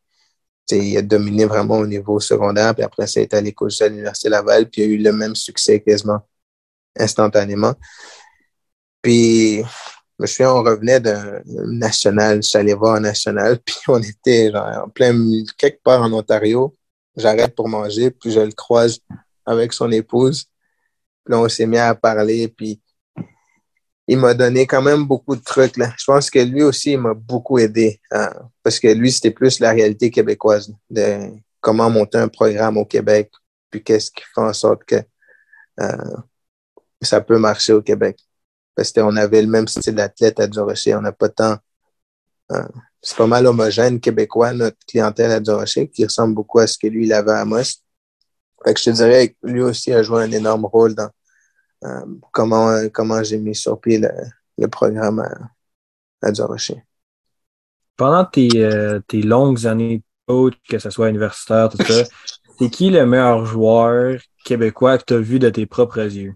il 0.72 0.98
a 0.98 1.02
dominé 1.02 1.46
vraiment 1.46 1.78
au 1.80 1.88
niveau 1.88 2.20
secondaire, 2.20 2.76
puis 2.76 2.84
après 2.84 3.08
ça, 3.08 3.22
il 3.22 3.24
est 3.24 3.34
allé 3.34 3.54
coacher 3.54 3.86
à 3.86 3.88
l'Université 3.90 4.30
Laval, 4.30 4.70
puis 4.70 4.82
il 4.82 4.86
a 4.86 4.88
eu 4.88 4.98
le 4.98 5.14
même 5.14 5.36
succès 5.36 5.80
quasiment 5.82 6.28
instantanément. 6.98 7.74
Puis, 9.02 9.64
je 10.22 10.24
me 10.24 10.28
souviens, 10.28 10.54
on 10.54 10.64
revenait 10.64 11.00
d'un 11.00 11.42
national, 11.48 12.42
un 12.54 13.00
national, 13.00 13.60
puis 13.66 13.76
on 13.88 14.00
était 14.00 14.52
en 14.54 14.88
plein, 14.88 15.16
quelque 15.58 15.82
part 15.82 16.04
en 16.04 16.14
Ontario. 16.14 16.76
J'arrête 17.18 17.56
pour 17.56 17.68
manger, 17.68 18.12
puis 18.12 18.32
je 18.32 18.40
le 18.40 18.52
croise 18.52 19.00
avec 19.48 19.74
son 19.74 19.92
épouse. 19.92 20.46
Puis 21.26 21.34
on 21.34 21.50
s'est 21.50 21.66
mis 21.66 21.80
à 21.80 21.96
parler, 21.96 22.48
puis 22.50 22.80
il 24.08 24.20
m'a 24.20 24.36
donné 24.36 24.68
quand 24.68 24.82
même 24.84 25.06
beaucoup 25.06 25.36
de 25.36 25.42
trucs. 25.42 25.76
Là. 25.78 25.92
Je 25.98 26.06
pense 26.06 26.30
que 26.30 26.40
lui 26.40 26.62
aussi, 26.62 26.92
il 26.92 27.00
m'a 27.00 27.16
beaucoup 27.16 27.58
aidé, 27.58 28.00
hein, 28.12 28.32
parce 28.62 28.80
que 28.80 28.90
lui, 28.90 29.12
c'était 29.12 29.32
plus 29.32 29.60
la 29.60 29.72
réalité 29.72 30.12
québécoise, 30.12 30.72
de 30.92 31.32
comment 31.60 31.90
monter 31.90 32.20
un 32.20 32.28
programme 32.28 32.78
au 32.78 32.86
Québec, 32.86 33.32
puis 33.72 33.84
qu'est-ce 33.84 34.12
qui 34.12 34.24
fait 34.24 34.42
en 34.42 34.54
sorte 34.54 34.84
que 34.84 34.98
euh, 35.80 36.16
ça 37.02 37.22
peut 37.22 37.40
marcher 37.40 37.74
au 37.74 37.82
Québec 37.82 38.20
parce 38.76 38.92
qu'on 38.92 39.16
avait 39.16 39.42
le 39.42 39.48
même 39.48 39.68
style 39.68 39.96
d'athlète 39.96 40.40
à 40.40 40.48
Rocher. 40.64 40.96
On 40.96 41.02
n'a 41.02 41.12
pas 41.12 41.30
tant. 41.30 41.58
Euh, 42.52 42.68
c'est 43.02 43.18
pas 43.18 43.28
mal 43.28 43.48
homogène 43.48 44.00
québécois, 44.00 44.54
notre 44.54 44.78
clientèle 44.88 45.32
à 45.32 45.54
Rocher, 45.54 45.88
qui 45.90 46.06
ressemble 46.06 46.36
beaucoup 46.36 46.60
à 46.60 46.68
ce 46.68 46.78
que 46.78 46.88
lui, 46.88 47.06
il 47.06 47.14
avait 47.14 47.32
à 47.32 47.42
Amos. 47.42 47.82
Fait 48.64 48.74
que 48.74 48.80
je 48.80 48.86
te 48.86 48.90
dirais 48.92 49.30
que 49.30 49.36
lui 49.44 49.62
aussi 49.62 49.92
a 49.92 50.04
joué 50.04 50.24
un 50.24 50.32
énorme 50.32 50.66
rôle 50.66 50.94
dans 50.94 51.10
euh, 51.84 52.06
comment, 52.32 52.88
comment 52.94 53.24
j'ai 53.24 53.40
mis 53.40 53.56
sur 53.56 53.80
pied 53.80 54.00
le, 54.58 54.68
programme 54.68 55.20
à, 55.20 56.28
à 56.28 56.46
Rocher. 56.46 56.84
Pendant 57.98 58.26
tes, 58.26 58.50
euh, 58.56 59.00
tes, 59.08 59.22
longues 59.24 59.66
années 59.66 59.98
de 59.98 60.04
coach, 60.28 60.54
que 60.70 60.78
ce 60.78 60.90
soit 60.92 61.10
universitaire, 61.10 61.70
tout 61.70 61.84
ça, 61.84 62.04
c'est 62.60 62.70
qui 62.70 62.92
le 62.92 63.06
meilleur 63.06 63.46
joueur 63.46 64.20
québécois 64.46 64.98
que 65.00 65.06
tu 65.06 65.14
as 65.16 65.20
vu 65.20 65.40
de 65.40 65.50
tes 65.50 65.66
propres 65.66 66.00
yeux? 66.00 66.36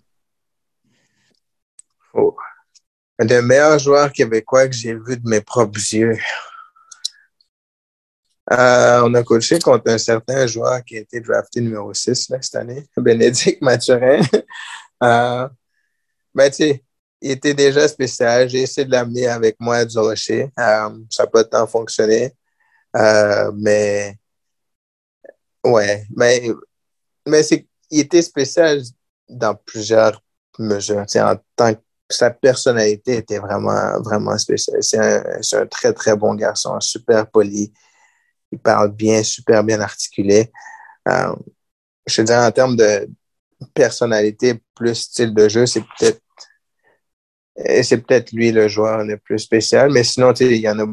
Oh. 2.13 2.35
Un 3.19 3.25
des 3.25 3.41
meilleurs 3.41 3.79
joueurs 3.79 4.11
québécois 4.11 4.67
que 4.67 4.75
j'ai 4.75 4.93
vu 4.93 5.17
de 5.17 5.27
mes 5.29 5.41
propres 5.41 5.79
yeux. 5.93 6.17
Euh, 8.51 9.01
on 9.03 9.13
a 9.15 9.23
coaché 9.23 9.57
contre 9.59 9.89
un 9.89 9.97
certain 9.97 10.45
joueur 10.45 10.83
qui 10.83 10.97
a 10.97 10.99
été 10.99 11.19
drafté 11.19 11.61
numéro 11.61 11.93
6 11.93 12.31
cette 12.41 12.55
année, 12.55 12.85
Bénédicte 12.97 13.61
Mathurin. 13.61 14.21
euh, 15.03 15.49
ben, 16.33 16.49
tu 16.51 16.57
sais, 16.57 16.83
il 17.21 17.31
était 17.31 17.53
déjà 17.53 17.87
spécial. 17.87 18.49
J'ai 18.49 18.61
essayé 18.63 18.85
de 18.85 18.91
l'amener 18.91 19.27
avec 19.27 19.55
moi 19.59 19.77
à 19.77 19.85
du 19.85 19.97
rocher. 19.97 20.51
Euh, 20.59 20.89
ça 21.09 21.23
n'a 21.23 21.27
pas 21.27 21.43
tant 21.43 21.65
fonctionné. 21.65 22.33
Euh, 22.95 23.51
mais, 23.55 24.15
ouais, 25.63 26.05
mais, 26.15 26.49
mais 27.25 27.43
c'est, 27.43 27.67
il 27.89 28.01
était 28.01 28.21
spécial 28.21 28.81
dans 29.27 29.55
plusieurs 29.55 30.21
mesures. 30.59 31.05
En 31.15 31.35
tant 31.55 31.73
que 31.73 31.79
sa 32.09 32.31
personnalité 32.31 33.17
était 33.17 33.39
vraiment, 33.39 33.99
vraiment 34.01 34.37
spéciale. 34.37 34.81
C'est 34.81 35.57
un, 35.57 35.65
très, 35.67 35.93
très 35.93 36.15
bon 36.15 36.35
garçon, 36.35 36.79
super 36.79 37.29
poli. 37.29 37.73
Il 38.51 38.59
parle 38.59 38.91
bien, 38.91 39.23
super 39.23 39.63
bien 39.63 39.81
articulé. 39.81 40.51
Euh, 41.07 41.35
je 42.05 42.17
te 42.17 42.21
dirais, 42.21 42.45
en 42.45 42.51
termes 42.51 42.75
de 42.75 43.09
personnalité 43.73 44.61
plus 44.75 44.95
style 44.95 45.33
de 45.33 45.49
jeu, 45.49 45.65
c'est 45.65 45.81
peut-être 45.81 46.21
c'est 47.83 47.99
peut-être 47.99 48.33
lui 48.33 48.51
le 48.51 48.67
joueur 48.67 49.05
le 49.05 49.17
plus 49.17 49.39
spécial. 49.39 49.89
Mais 49.91 50.03
sinon, 50.03 50.33
il 50.33 50.57
y 50.57 50.69
en 50.69 50.79
a 50.79 50.85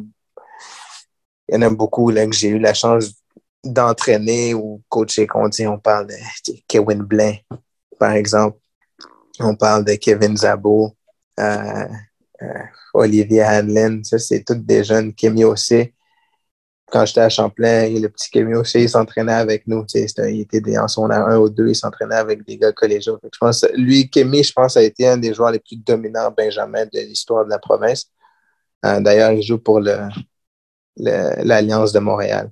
y 1.49 1.57
en 1.57 1.63
a 1.63 1.71
beaucoup 1.71 2.11
là, 2.11 2.27
que 2.27 2.33
j'ai 2.33 2.49
eu 2.49 2.59
la 2.59 2.75
chance 2.75 3.13
d'entraîner 3.65 4.55
ou 4.55 4.83
coacher. 4.89 5.27
Dit, 5.51 5.67
on 5.67 5.79
parle 5.79 6.07
de 6.07 6.15
Kevin 6.67 7.03
Blain, 7.03 7.35
par 7.99 8.13
exemple. 8.13 8.59
On 9.41 9.55
parle 9.57 9.85
de 9.85 9.95
Kevin 9.95 10.37
Zabo. 10.37 10.97
Euh, 11.41 11.87
euh, 12.43 12.63
Olivier 12.95 13.45
Hanlon, 13.45 14.03
ça, 14.05 14.19
c'est 14.19 14.45
tous 14.45 14.55
des 14.55 14.85
jeunes. 14.85 15.15
Kémy 15.15 15.45
aussi. 15.45 15.93
Quand 16.91 17.07
j'étais 17.07 17.21
à 17.21 17.29
Champlain, 17.31 17.89
le 17.89 18.09
petit 18.09 18.31
Kémy 18.31 18.55
aussi, 18.55 18.83
il 18.83 18.89
s'entraînait 18.89 19.33
avec 19.33 19.67
nous. 19.67 19.85
il 19.95 20.41
était 20.41 20.79
en 20.79 20.89
son 20.89 21.11
un 21.11 21.39
ou 21.39 21.49
deux, 21.49 21.69
il 21.69 21.75
s'entraînait 21.75 22.17
avec 22.17 22.45
des 22.45 22.59
gars 22.59 22.73
collégiaux. 22.73 23.19
Je 23.23 23.39
pense, 23.39 23.65
lui, 23.75 24.11
Kémy, 24.11 24.43
je 24.45 24.53
pense, 24.53 24.77
a 24.77 24.83
été 24.83 25.09
un 25.09 25.17
des 25.17 25.33
joueurs 25.33 25.53
les 25.53 25.61
plus 25.61 25.77
dominants 25.77 26.31
Benjamin 26.37 26.85
de 26.87 27.01
l'histoire 27.01 27.45
de 27.45 27.51
la 27.51 27.59
province. 27.59 28.11
Euh, 28.85 29.01
d'ailleurs, 29.01 29.33
il 29.33 29.43
joue 29.43 29.59
pour 29.59 29.81
l'Alliance 30.97 31.93
de 31.93 31.99
Montréal. 32.01 32.51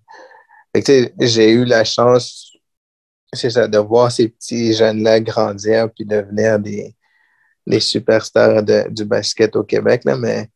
J'ai 1.21 1.51
eu 1.51 1.65
la 1.65 1.85
chance, 1.85 2.53
c'est 3.33 3.51
ça, 3.51 3.69
de 3.69 3.79
voir 3.79 4.11
ces 4.13 4.29
petits 4.29 4.73
jeunes-là 4.73 5.21
grandir 5.21 5.91
puis 5.93 6.07
devenir 6.07 6.59
des, 6.59 6.95
des 7.71 7.81
superstars 7.81 8.63
du 8.63 9.05
basket 9.05 9.57
au 9.57 9.65
Québec, 9.65 10.03
là, 10.05 10.17
mais, 10.17 10.49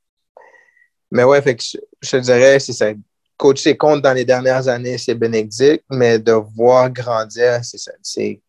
mais 1.11 1.25
ouais, 1.25 1.41
fait 1.41 1.57
que 1.57 1.63
je, 2.03 2.11
te 2.11 2.17
dirais, 2.17 2.59
c'est 2.59 2.73
ça. 2.73 2.93
Coacher 3.37 3.77
compte 3.77 4.03
dans 4.03 4.13
les 4.13 4.25
dernières 4.25 4.69
années, 4.69 4.99
c'est 4.99 5.15
bénédicte, 5.15 5.85
mais 5.91 6.19
de 6.19 6.33
voir 6.33 6.91
grandir, 6.91 7.65
c'est 7.65 7.79
ça. 7.79 7.93
C'est 8.03 8.41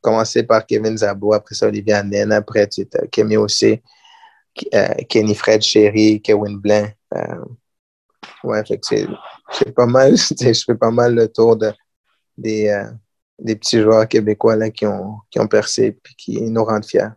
commencer 0.00 0.42
par 0.42 0.66
Kevin 0.66 0.96
Zabo, 0.96 1.32
après 1.34 1.54
ça, 1.54 1.66
Olivier 1.66 1.96
Annen, 1.96 2.32
après, 2.32 2.66
tu 2.66 2.82
sais, 2.82 3.08
Kemi 3.08 3.36
aussi, 3.36 3.80
euh, 4.74 4.94
Kenny 5.08 5.34
Fred 5.34 5.62
Chéri, 5.62 6.20
Kevin 6.22 6.58
Blanc. 6.58 6.88
Euh, 7.14 7.44
ouais, 8.44 8.64
fait 8.64 8.78
que 8.78 8.86
c'est 9.52 9.74
pas 9.74 9.86
mal, 9.86 10.16
je 10.40 10.62
fais 10.66 10.74
pas 10.74 10.90
mal 10.90 11.14
le 11.14 11.28
tour 11.28 11.56
de, 11.56 11.72
des, 12.36 12.68
euh, 12.68 12.90
des 13.38 13.56
petits 13.56 13.80
joueurs 13.80 14.08
québécois 14.08 14.56
là, 14.56 14.70
qui, 14.70 14.86
ont, 14.86 15.18
qui 15.30 15.38
ont 15.38 15.48
percé 15.48 15.86
et 15.86 16.14
qui 16.16 16.40
nous 16.40 16.64
rendent 16.64 16.86
fiers. 16.86 17.08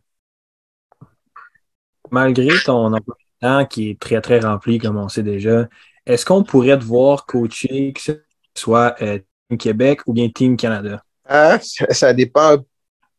Malgré 2.14 2.50
ton 2.64 2.94
emploi 2.94 3.16
temps 3.42 3.66
qui 3.66 3.90
est 3.90 4.00
très, 4.00 4.22
très 4.22 4.40
rempli, 4.40 4.78
comme 4.78 4.98
on 4.98 5.10
sait 5.10 5.24
déjà, 5.24 5.68
est-ce 6.06 6.26
qu'on 6.26 6.44
pourrait 6.44 6.78
te 6.78 6.84
voir 6.84 7.26
coacher, 7.26 7.92
que 7.92 8.02
ce 8.02 8.12
soit 8.56 8.96
euh, 9.02 9.20
Team 9.50 9.58
Québec 9.58 10.02
ou 10.06 10.14
bien 10.14 10.30
Team 10.30 10.56
Canada? 10.56 11.04
Ah, 11.26 11.58
ça, 11.62 12.14
dépend 12.14 12.58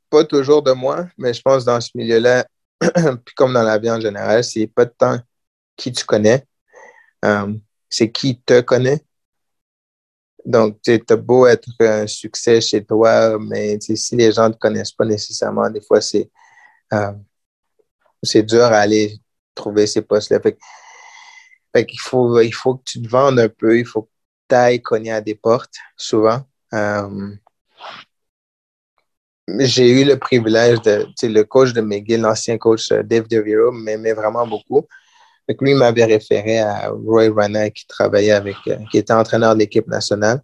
pas 0.09 0.25
toujours 0.25 0.63
de 0.63 0.73
moi, 0.73 1.09
mais 1.19 1.35
je 1.35 1.43
pense 1.43 1.65
dans 1.65 1.81
ce 1.81 1.91
milieu-là, 1.95 2.47
puis 2.81 3.35
comme 3.35 3.53
dans 3.53 3.65
la 3.65 3.79
vie 3.79 3.91
en 3.91 4.01
général, 4.01 4.45
c'est 4.45 4.67
pas 4.67 4.85
de 4.85 4.93
qui 5.77 5.91
tu 5.91 6.05
connais, 6.05 6.47
euh, 7.25 7.53
c'est 7.91 8.11
qui 8.13 8.41
te 8.41 8.61
connaît. 8.61 9.03
Donc, 10.45 10.79
tu 10.83 11.03
as 11.09 11.17
beau 11.17 11.47
être 11.47 11.69
un 11.81 12.07
succès 12.07 12.61
chez 12.61 12.85
toi, 12.85 13.39
mais 13.41 13.81
si 13.81 14.15
les 14.15 14.31
gens 14.31 14.49
ne 14.49 14.55
te 14.55 14.59
connaissent 14.59 14.93
pas 14.93 15.07
nécessairement, 15.07 15.69
des 15.69 15.81
fois, 15.81 16.01
c'est 16.01 16.31
euh, 18.37 18.43
dur 18.43 18.65
à 18.65 18.79
aller 18.79 19.19
trouver 19.55 19.87
ces 19.87 20.03
postes-là. 20.03 20.41
Fait, 20.41 20.59
faut, 21.99 22.41
il 22.41 22.53
faut 22.53 22.77
que 22.77 22.85
tu 22.85 23.03
te 23.03 23.09
vendes 23.09 23.39
un 23.39 23.49
peu, 23.49 23.79
il 23.79 23.87
faut 23.87 24.03
que 24.03 24.11
tu 24.49 24.55
ailles 24.55 24.83
cogner 24.83 25.13
à 25.13 25.21
des 25.21 25.35
portes, 25.35 25.75
souvent. 25.97 26.43
Euh, 26.73 27.35
j'ai 29.59 29.91
eu 30.01 30.05
le 30.05 30.19
privilège 30.19 30.81
de, 30.83 31.07
le 31.23 31.43
coach 31.43 31.73
de 31.73 31.81
McGill, 31.81 32.21
l'ancien 32.21 32.59
coach 32.59 32.91
euh, 32.93 33.03
Dave 33.03 33.29
DeViro, 33.29 33.73
m'aimait 33.73 34.15
vraiment 34.15 34.47
beaucoup. 34.47 34.87
Donc, 35.49 35.61
lui 35.61 35.75
m'avait 35.75 36.05
référé 36.05 36.61
à 36.61 36.89
Roy 36.91 37.29
Rana 37.31 37.71
qui 37.71 37.87
travaillait 37.87 38.33
avec, 38.33 38.57
euh, 38.69 38.79
qui 38.91 38.99
était 38.99 39.13
entraîneur 39.13 39.55
de 39.55 39.61
l'équipe 39.61 39.87
nationale. 39.87 40.41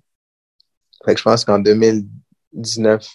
Je 1.06 1.22
pense 1.22 1.44
qu'en 1.44 1.58
2019, 1.58 3.06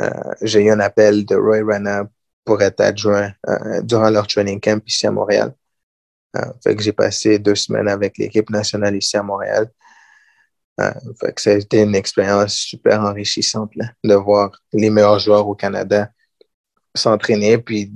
euh, 0.00 0.10
j'ai 0.42 0.64
eu 0.64 0.70
un 0.70 0.80
appel 0.80 1.24
de 1.24 1.36
Roy 1.36 1.62
Rana 1.64 2.08
pour 2.50 2.60
être 2.62 2.80
adjoint 2.80 3.32
euh, 3.48 3.80
durant 3.82 4.10
leur 4.10 4.26
training 4.26 4.60
camp 4.60 4.82
ici 4.84 5.06
à 5.06 5.12
Montréal. 5.12 5.54
fait 6.64 6.74
que 6.74 6.82
j'ai 6.82 6.92
passé 6.92 7.38
deux 7.38 7.54
semaines 7.54 7.86
avec 7.86 8.18
l'équipe 8.18 8.50
nationale 8.50 8.96
ici 8.96 9.16
à 9.16 9.22
Montréal. 9.22 9.70
fait 11.20 11.32
que 11.32 11.40
ça 11.40 11.50
a 11.50 11.54
été 11.54 11.82
une 11.82 11.94
expérience 11.94 12.54
super 12.54 13.02
enrichissante 13.02 13.70
de 14.02 14.14
voir 14.14 14.50
les 14.72 14.90
meilleurs 14.90 15.20
joueurs 15.20 15.46
au 15.46 15.54
Canada 15.54 16.10
s'entraîner 16.92 17.56
puis 17.58 17.92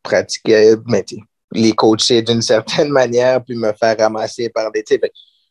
pratiquer, 0.00 0.76
mais 0.86 1.04
les 1.52 1.72
coacher 1.72 2.22
d'une 2.22 2.42
certaine 2.54 2.90
manière, 2.90 3.42
puis 3.44 3.56
me 3.56 3.72
faire 3.72 3.98
ramasser 3.98 4.48
par 4.48 4.70
des. 4.70 4.84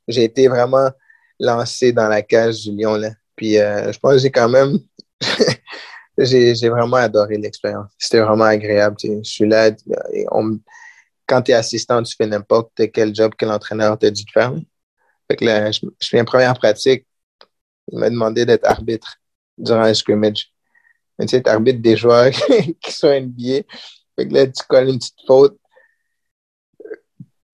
J'ai 0.07 0.23
été 0.23 0.47
vraiment 0.47 0.89
lancé 1.37 1.91
dans 1.91 2.07
la 2.07 2.21
cage 2.21 2.61
du 2.61 2.71
lion. 2.77 2.95
Là. 2.95 3.09
Puis 3.35 3.57
euh, 3.57 3.91
je 3.91 3.99
pense 3.99 4.13
que 4.13 4.19
j'ai 4.19 4.31
quand 4.31 4.47
même. 4.47 4.79
j'ai 6.17 6.69
vraiment 6.69 6.97
adoré 6.97 7.37
l'expérience. 7.37 7.91
C'était 7.97 8.19
vraiment 8.19 8.45
agréable. 8.45 8.97
Je 9.01 9.21
suis 9.23 9.47
là. 9.47 9.71
quand 11.27 11.41
tu 11.41 11.51
es 11.51 11.53
assistant, 11.53 12.01
tu 12.03 12.15
fais 12.15 12.27
n'importe 12.27 12.71
quel 12.91 13.13
job 13.13 13.33
que 13.35 13.45
l'entraîneur 13.45 13.97
t'a 13.97 14.09
dit 14.09 14.25
de 14.25 14.31
faire. 14.31 14.53
Fait 15.29 15.37
que 15.37 15.45
là, 15.45 15.71
je, 15.71 15.81
je 15.99 16.07
fais 16.07 16.19
une 16.19 16.25
première 16.25 16.57
pratique. 16.57 17.05
Il 17.91 17.99
m'a 17.99 18.09
demandé 18.09 18.45
d'être 18.45 18.65
arbitre 18.65 19.17
durant 19.57 19.85
le 19.85 19.93
scrimmage. 19.93 20.51
tu 21.19 21.27
sais, 21.27 21.47
arbitre 21.47 21.81
des 21.81 21.97
joueurs 21.97 22.31
qui 22.81 22.91
sont 22.91 23.09
NBA. 23.09 23.63
Fait 24.15 24.27
que 24.27 24.33
là, 24.33 24.47
tu 24.47 24.63
colles 24.67 24.89
une 24.89 24.97
petite 24.97 25.25
faute 25.25 25.57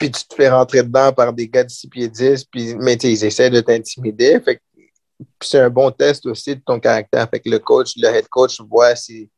puis 0.03 0.11
tu 0.11 0.25
te 0.25 0.35
fais 0.35 0.49
rentrer 0.49 0.83
dedans 0.83 1.13
par 1.13 1.31
des 1.31 1.47
gars 1.47 1.63
de 1.63 1.69
6 1.69 1.87
pieds 1.87 2.09
10, 2.09 2.43
puis, 2.43 2.75
mais 2.75 2.95
ils 2.95 3.23
essaient 3.23 3.49
de 3.49 3.61
t'intimider. 3.61 4.37
C'est 5.45 5.59
un 5.59 5.69
bon 5.69 5.91
test 5.91 6.25
aussi 6.25 6.55
de 6.55 6.61
ton 6.61 6.79
caractère. 6.79 7.29
Fait 7.29 7.39
que 7.39 7.49
le 7.49 7.59
coach, 7.59 7.93
le 7.97 8.07
head 8.07 8.27
coach 8.29 8.59
voit 8.61 8.95
si 8.95 9.29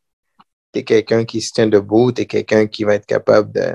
tu 0.73 0.79
es 0.79 0.83
quelqu'un 0.83 1.25
qui 1.25 1.41
se 1.41 1.51
tient 1.53 1.67
debout, 1.67 2.11
tu 2.11 2.21
es 2.21 2.25
quelqu'un 2.25 2.67
qui 2.67 2.83
va 2.83 2.95
être 2.95 3.05
capable 3.05 3.51
de. 3.51 3.73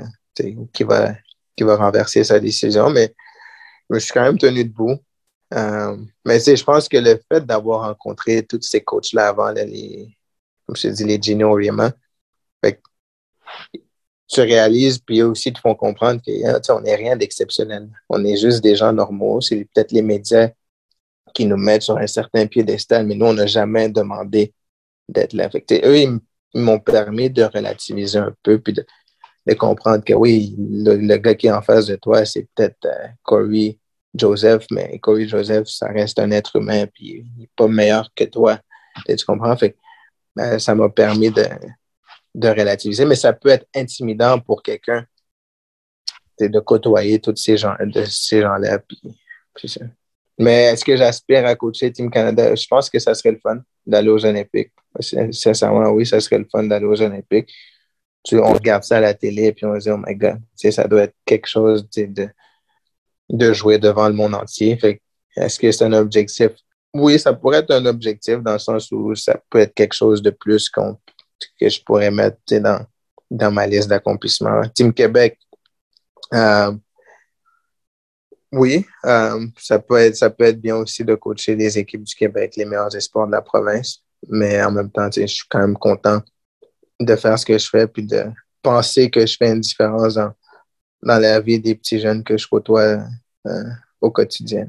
Qui 0.73 0.83
va, 0.83 1.13
qui 1.55 1.63
va 1.63 1.75
renverser 1.75 2.23
sa 2.23 2.39
décision. 2.39 2.89
Mais 2.89 3.13
je 3.89 3.95
me 3.95 3.99
suis 3.99 4.13
quand 4.13 4.23
même 4.23 4.37
tenu 4.37 4.63
debout. 4.63 4.97
Euh, 5.53 5.97
mais 6.25 6.39
je 6.39 6.63
pense 6.63 6.87
que 6.87 6.97
le 6.97 7.19
fait 7.31 7.45
d'avoir 7.45 7.81
rencontré 7.81 8.43
tous 8.43 8.61
ces 8.61 8.81
coachs-là 8.81 9.27
avant, 9.27 9.51
les, 9.51 10.17
comme 10.65 10.75
je 10.75 10.83
te 10.83 10.87
dis, 10.87 11.03
les 11.03 11.21
Gino 11.21 11.51
Riemann, 11.53 11.93
tu 14.31 14.41
réalises, 14.41 14.97
puis 14.99 15.21
aussi 15.21 15.51
te 15.51 15.59
font 15.59 15.75
comprendre 15.75 16.21
qu'on 16.23 16.81
n'est 16.81 16.95
rien 16.95 17.17
d'exceptionnel. 17.17 17.89
On 18.09 18.23
est 18.23 18.37
juste 18.37 18.63
des 18.63 18.75
gens 18.75 18.93
normaux. 18.93 19.41
C'est 19.41 19.67
peut-être 19.73 19.91
les 19.91 20.01
médias 20.01 20.49
qui 21.33 21.45
nous 21.45 21.57
mettent 21.57 21.83
sur 21.83 21.97
un 21.97 22.07
certain 22.07 22.47
piédestal, 22.47 23.05
mais 23.05 23.15
nous, 23.15 23.25
on 23.25 23.33
n'a 23.33 23.47
jamais 23.47 23.89
demandé 23.89 24.53
d'être 25.09 25.33
là. 25.33 25.49
eux, 25.53 25.97
ils 25.97 26.19
m'ont 26.55 26.79
permis 26.79 27.29
de 27.29 27.43
relativiser 27.43 28.19
un 28.19 28.33
peu, 28.43 28.59
puis 28.59 28.73
de, 28.73 28.85
comprendre 29.55 30.03
que 30.03 30.13
oui, 30.13 30.55
le, 30.57 31.17
gars 31.17 31.35
qui 31.35 31.47
est 31.47 31.51
en 31.51 31.61
face 31.61 31.87
de 31.87 31.95
toi, 31.95 32.25
c'est 32.25 32.47
peut-être 32.55 32.85
euh, 32.85 33.07
Corey 33.23 33.79
Joseph, 34.13 34.65
mais 34.71 34.99
Corey 34.99 35.27
Joseph, 35.27 35.67
ça 35.67 35.87
reste 35.87 36.19
un 36.19 36.31
être 36.31 36.55
humain, 36.57 36.85
puis 36.87 37.25
il 37.25 37.41
n'est 37.41 37.49
pas 37.55 37.67
meilleur 37.67 38.09
que 38.15 38.23
toi. 38.25 38.59
Tu 39.07 39.25
comprends? 39.25 39.55
Fait, 39.57 39.75
ben, 40.35 40.59
ça 40.59 40.75
m'a 40.75 40.89
permis 40.89 41.31
de, 41.31 42.47
relativiser, 42.47 43.05
mais 43.05 43.15
ça 43.15 43.33
peut 43.33 43.49
être 43.49 43.67
intimidant 43.75 44.39
pour 44.39 44.63
quelqu'un 44.63 45.05
de 46.39 46.59
côtoyer 46.59 47.19
tous 47.19 47.35
ces 47.35 47.57
gens-là. 47.57 48.79
Mais 50.41 50.63
est-ce 50.73 50.83
que 50.83 50.97
j'aspire 50.97 51.45
à 51.45 51.55
coacher 51.55 51.91
Team 51.91 52.09
Canada? 52.09 52.55
Je 52.55 52.65
pense 52.67 52.89
que 52.89 52.97
ça 52.97 53.13
serait 53.13 53.33
le 53.33 53.37
fun 53.37 53.61
d'aller 53.85 54.09
aux 54.09 54.25
Olympiques. 54.25 54.71
Sincèrement, 55.31 55.89
oui, 55.91 56.03
ça 56.03 56.19
serait 56.19 56.39
le 56.39 56.47
fun 56.51 56.63
d'aller 56.63 56.85
aux 56.87 56.99
Olympiques. 56.99 57.53
on 58.31 58.53
regarde 58.53 58.83
ça 58.83 58.97
à 58.97 59.01
la 59.01 59.13
télé 59.13 59.45
et 59.45 59.53
puis 59.53 59.65
on 59.67 59.75
se 59.79 59.83
dit, 59.83 59.91
oh 59.91 60.01
my 60.03 60.15
God, 60.15 60.39
ça 60.55 60.87
doit 60.87 61.03
être 61.03 61.15
quelque 61.25 61.47
chose 61.47 61.87
de, 61.95 62.27
de 63.29 63.53
jouer 63.53 63.77
devant 63.77 64.07
le 64.07 64.15
monde 64.15 64.33
entier. 64.33 64.79
Est-ce 65.35 65.59
que 65.59 65.71
c'est 65.71 65.85
un 65.85 65.93
objectif? 65.93 66.49
Oui, 66.95 67.19
ça 67.19 67.33
pourrait 67.33 67.59
être 67.59 67.71
un 67.71 67.85
objectif 67.85 68.39
dans 68.39 68.53
le 68.53 68.59
sens 68.59 68.91
où 68.91 69.13
ça 69.13 69.39
peut 69.47 69.59
être 69.59 69.75
quelque 69.75 69.93
chose 69.93 70.23
de 70.23 70.31
plus 70.31 70.69
qu'on 70.69 70.97
que 71.59 71.69
je 71.69 71.83
pourrais 71.83 72.09
mettre 72.09 72.37
dans, 72.49 72.83
dans 73.29 73.51
ma 73.51 73.67
liste 73.67 73.89
d'accomplissements. 73.89 74.61
Team 74.73 74.91
Québec, 74.91 75.37
euh, 76.33 76.71
oui, 78.51 78.85
euh, 79.05 79.47
ça, 79.57 79.79
peut 79.79 79.97
être, 79.97 80.15
ça 80.15 80.29
peut 80.29 80.43
être 80.43 80.59
bien 80.59 80.75
aussi 80.75 81.05
de 81.05 81.15
coacher 81.15 81.55
les 81.55 81.77
équipes 81.77 82.03
du 82.03 82.15
Québec, 82.15 82.55
les 82.57 82.65
meilleurs 82.65 82.93
espoirs 82.95 83.27
de 83.27 83.31
la 83.31 83.41
province, 83.41 84.03
mais 84.27 84.61
en 84.63 84.71
même 84.71 84.91
temps, 84.91 85.09
je 85.09 85.25
suis 85.25 85.47
quand 85.49 85.59
même 85.59 85.77
content 85.77 86.21
de 86.99 87.15
faire 87.15 87.39
ce 87.39 87.45
que 87.45 87.57
je 87.57 87.69
fais 87.69 87.87
puis 87.87 88.03
de 88.03 88.25
penser 88.61 89.09
que 89.09 89.25
je 89.25 89.35
fais 89.37 89.51
une 89.51 89.61
différence 89.61 90.15
dans, 90.15 90.33
la 91.01 91.39
vie 91.39 91.59
des 91.59 91.75
petits 91.75 91.99
jeunes 91.99 92.23
que 92.23 92.37
je 92.37 92.47
côtoie 92.47 92.99
euh, 93.47 93.63
au 94.01 94.11
quotidien. 94.11 94.67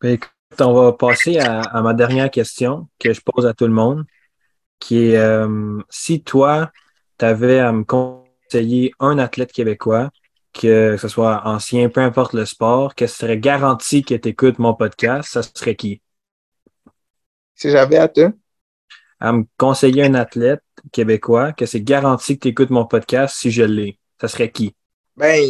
Ben, 0.00 0.18
on 0.60 0.74
va 0.74 0.92
passer 0.92 1.38
à, 1.38 1.80
ma 1.80 1.94
dernière 1.94 2.30
question 2.30 2.88
que 2.98 3.12
je 3.12 3.20
pose 3.20 3.46
à 3.46 3.54
tout 3.54 3.66
le 3.66 3.72
monde 3.72 4.04
qui 4.78 5.10
est 5.10 5.16
euh, 5.16 5.80
si 5.88 6.22
toi, 6.22 6.70
tu 7.18 7.24
avais 7.24 7.58
à 7.58 7.72
me 7.72 7.84
conseiller 7.84 8.92
un 9.00 9.18
athlète 9.18 9.52
québécois, 9.52 10.10
que 10.58 10.96
ce 10.96 11.08
soit 11.08 11.46
ancien, 11.46 11.88
peu 11.88 12.00
importe 12.00 12.32
le 12.32 12.44
sport, 12.44 12.94
que 12.94 13.06
ce 13.06 13.16
serait 13.16 13.38
garanti 13.38 14.02
que 14.02 14.14
tu 14.14 14.30
écoutes 14.30 14.58
mon 14.58 14.74
podcast, 14.74 15.30
ça 15.30 15.42
serait 15.42 15.76
qui? 15.76 16.02
Si 17.54 17.70
j'avais 17.70 17.96
à 17.96 18.08
te? 18.08 18.32
À 19.20 19.32
me 19.32 19.44
conseiller 19.56 20.04
un 20.04 20.14
athlète 20.14 20.62
québécois, 20.92 21.52
que 21.52 21.64
c'est 21.64 21.80
garanti 21.80 22.38
que 22.38 22.42
tu 22.42 22.48
écoutes 22.48 22.70
mon 22.70 22.86
podcast 22.86 23.36
si 23.36 23.50
je 23.50 23.62
l'ai. 23.62 23.98
Ça 24.20 24.28
serait 24.28 24.50
qui? 24.50 24.74
Ben, 25.16 25.40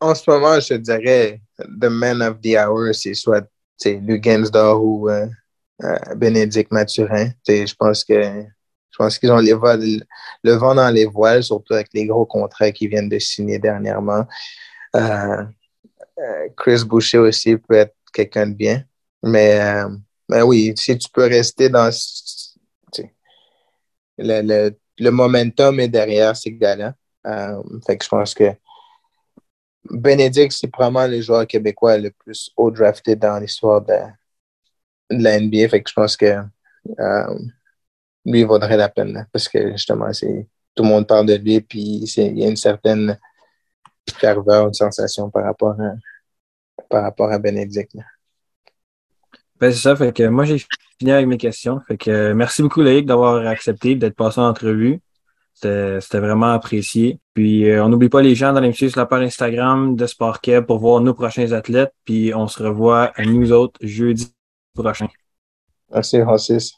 en 0.00 0.14
ce 0.14 0.30
moment, 0.30 0.60
je 0.60 0.74
dirais 0.74 1.40
The 1.58 1.86
Man 1.86 2.22
of 2.22 2.40
the 2.40 2.56
Hour, 2.56 2.94
c'est 2.94 3.14
soit 3.14 3.46
Lou 3.84 4.18
ou 4.78 5.10
euh, 5.10 5.26
euh, 5.82 6.14
Bénédicte 6.16 6.72
Mathurin. 6.72 7.30
Je 7.46 7.74
pense 7.74 8.04
que 8.04 8.44
je 8.96 9.04
pense 9.04 9.18
qu'ils 9.18 9.30
ont 9.30 9.38
le 9.38 10.52
vent 10.52 10.74
dans 10.74 10.90
les 10.90 11.04
voiles, 11.04 11.42
surtout 11.42 11.74
avec 11.74 11.88
les 11.92 12.06
gros 12.06 12.24
contrats 12.24 12.70
qu'ils 12.70 12.88
viennent 12.88 13.10
de 13.10 13.18
signer 13.18 13.58
dernièrement. 13.58 14.24
Euh, 14.94 15.44
euh, 16.18 16.48
Chris 16.56 16.82
Boucher 16.86 17.18
aussi 17.18 17.58
peut 17.58 17.74
être 17.74 17.94
quelqu'un 18.10 18.46
de 18.46 18.54
bien. 18.54 18.84
Mais, 19.22 19.60
mais 20.30 20.40
oui, 20.40 20.72
si 20.76 20.96
tu 20.96 21.10
peux 21.10 21.26
rester 21.26 21.68
dans 21.68 21.90
le, 24.18 24.70
le 24.98 25.10
momentum 25.10 25.80
est 25.80 25.88
derrière 25.88 26.36
ces 26.36 26.52
gars-là. 26.52 26.94
Euh, 27.26 27.62
fait 27.86 27.98
que 27.98 28.04
je 28.04 28.08
pense 28.08 28.34
que 28.34 28.52
Bénédicte, 29.90 30.56
c'est 30.58 30.68
probablement 30.68 31.06
le 31.06 31.20
joueur 31.20 31.46
québécois 31.46 31.98
le 31.98 32.10
plus 32.10 32.50
haut 32.56 32.70
drafté 32.70 33.14
dans 33.14 33.38
l'histoire 33.38 33.82
de, 33.82 33.98
la 35.10 35.38
NBA. 35.38 35.68
Fait 35.68 35.82
que 35.82 35.88
je 35.90 35.94
pense 35.94 36.16
que 36.16 36.42
euh, 36.98 37.38
lui 38.26 38.42
vaudrait 38.44 38.76
la 38.76 38.88
peine 38.88 39.26
parce 39.32 39.48
que 39.48 39.72
justement, 39.72 40.12
c'est 40.12 40.46
tout 40.74 40.82
le 40.82 40.90
monde 40.90 41.06
parle 41.06 41.26
de 41.26 41.34
lui, 41.34 41.60
puis 41.60 42.04
il 42.04 42.38
y 42.38 42.44
a 42.44 42.48
une 42.48 42.56
certaine 42.56 43.18
ferveur, 44.14 44.66
une 44.66 44.74
sensation 44.74 45.30
par 45.30 45.44
rapport 45.44 45.74
à, 45.80 45.94
par 46.90 47.02
rapport 47.02 47.32
à 47.32 47.38
Bénédicte. 47.38 47.96
Ben, 49.58 49.72
c'est 49.72 49.78
ça. 49.78 49.96
Fait 49.96 50.12
que 50.12 50.24
moi, 50.24 50.44
j'ai 50.44 50.58
fini 50.98 51.12
avec 51.12 51.26
mes 51.26 51.38
questions. 51.38 51.80
Fait 51.88 51.96
que 51.96 52.32
merci 52.32 52.62
beaucoup, 52.62 52.82
Loïc, 52.82 53.06
d'avoir 53.06 53.46
accepté 53.46 53.94
d'être 53.94 54.14
passé 54.14 54.40
en 54.40 54.48
entrevue. 54.48 55.00
C'était 55.54 56.18
vraiment 56.18 56.52
apprécié. 56.52 57.18
Puis 57.32 57.70
euh, 57.70 57.82
on 57.82 57.88
n'oublie 57.88 58.10
pas 58.10 58.20
les 58.20 58.34
gens 58.34 58.52
dans 58.52 58.72
suivre 58.72 58.92
sur 58.92 59.00
la 59.00 59.06
page 59.06 59.24
Instagram 59.24 59.96
de 59.96 60.06
SportKeb 60.06 60.66
pour 60.66 60.78
voir 60.78 61.00
nos 61.00 61.14
prochains 61.14 61.52
athlètes. 61.52 61.94
Puis 62.04 62.34
on 62.34 62.46
se 62.46 62.62
revoit 62.62 63.12
à 63.16 63.24
nous 63.24 63.52
autres 63.52 63.80
jeudi 63.80 64.30
prochain. 64.74 65.08
Merci, 65.90 66.20
Francis. 66.20 66.74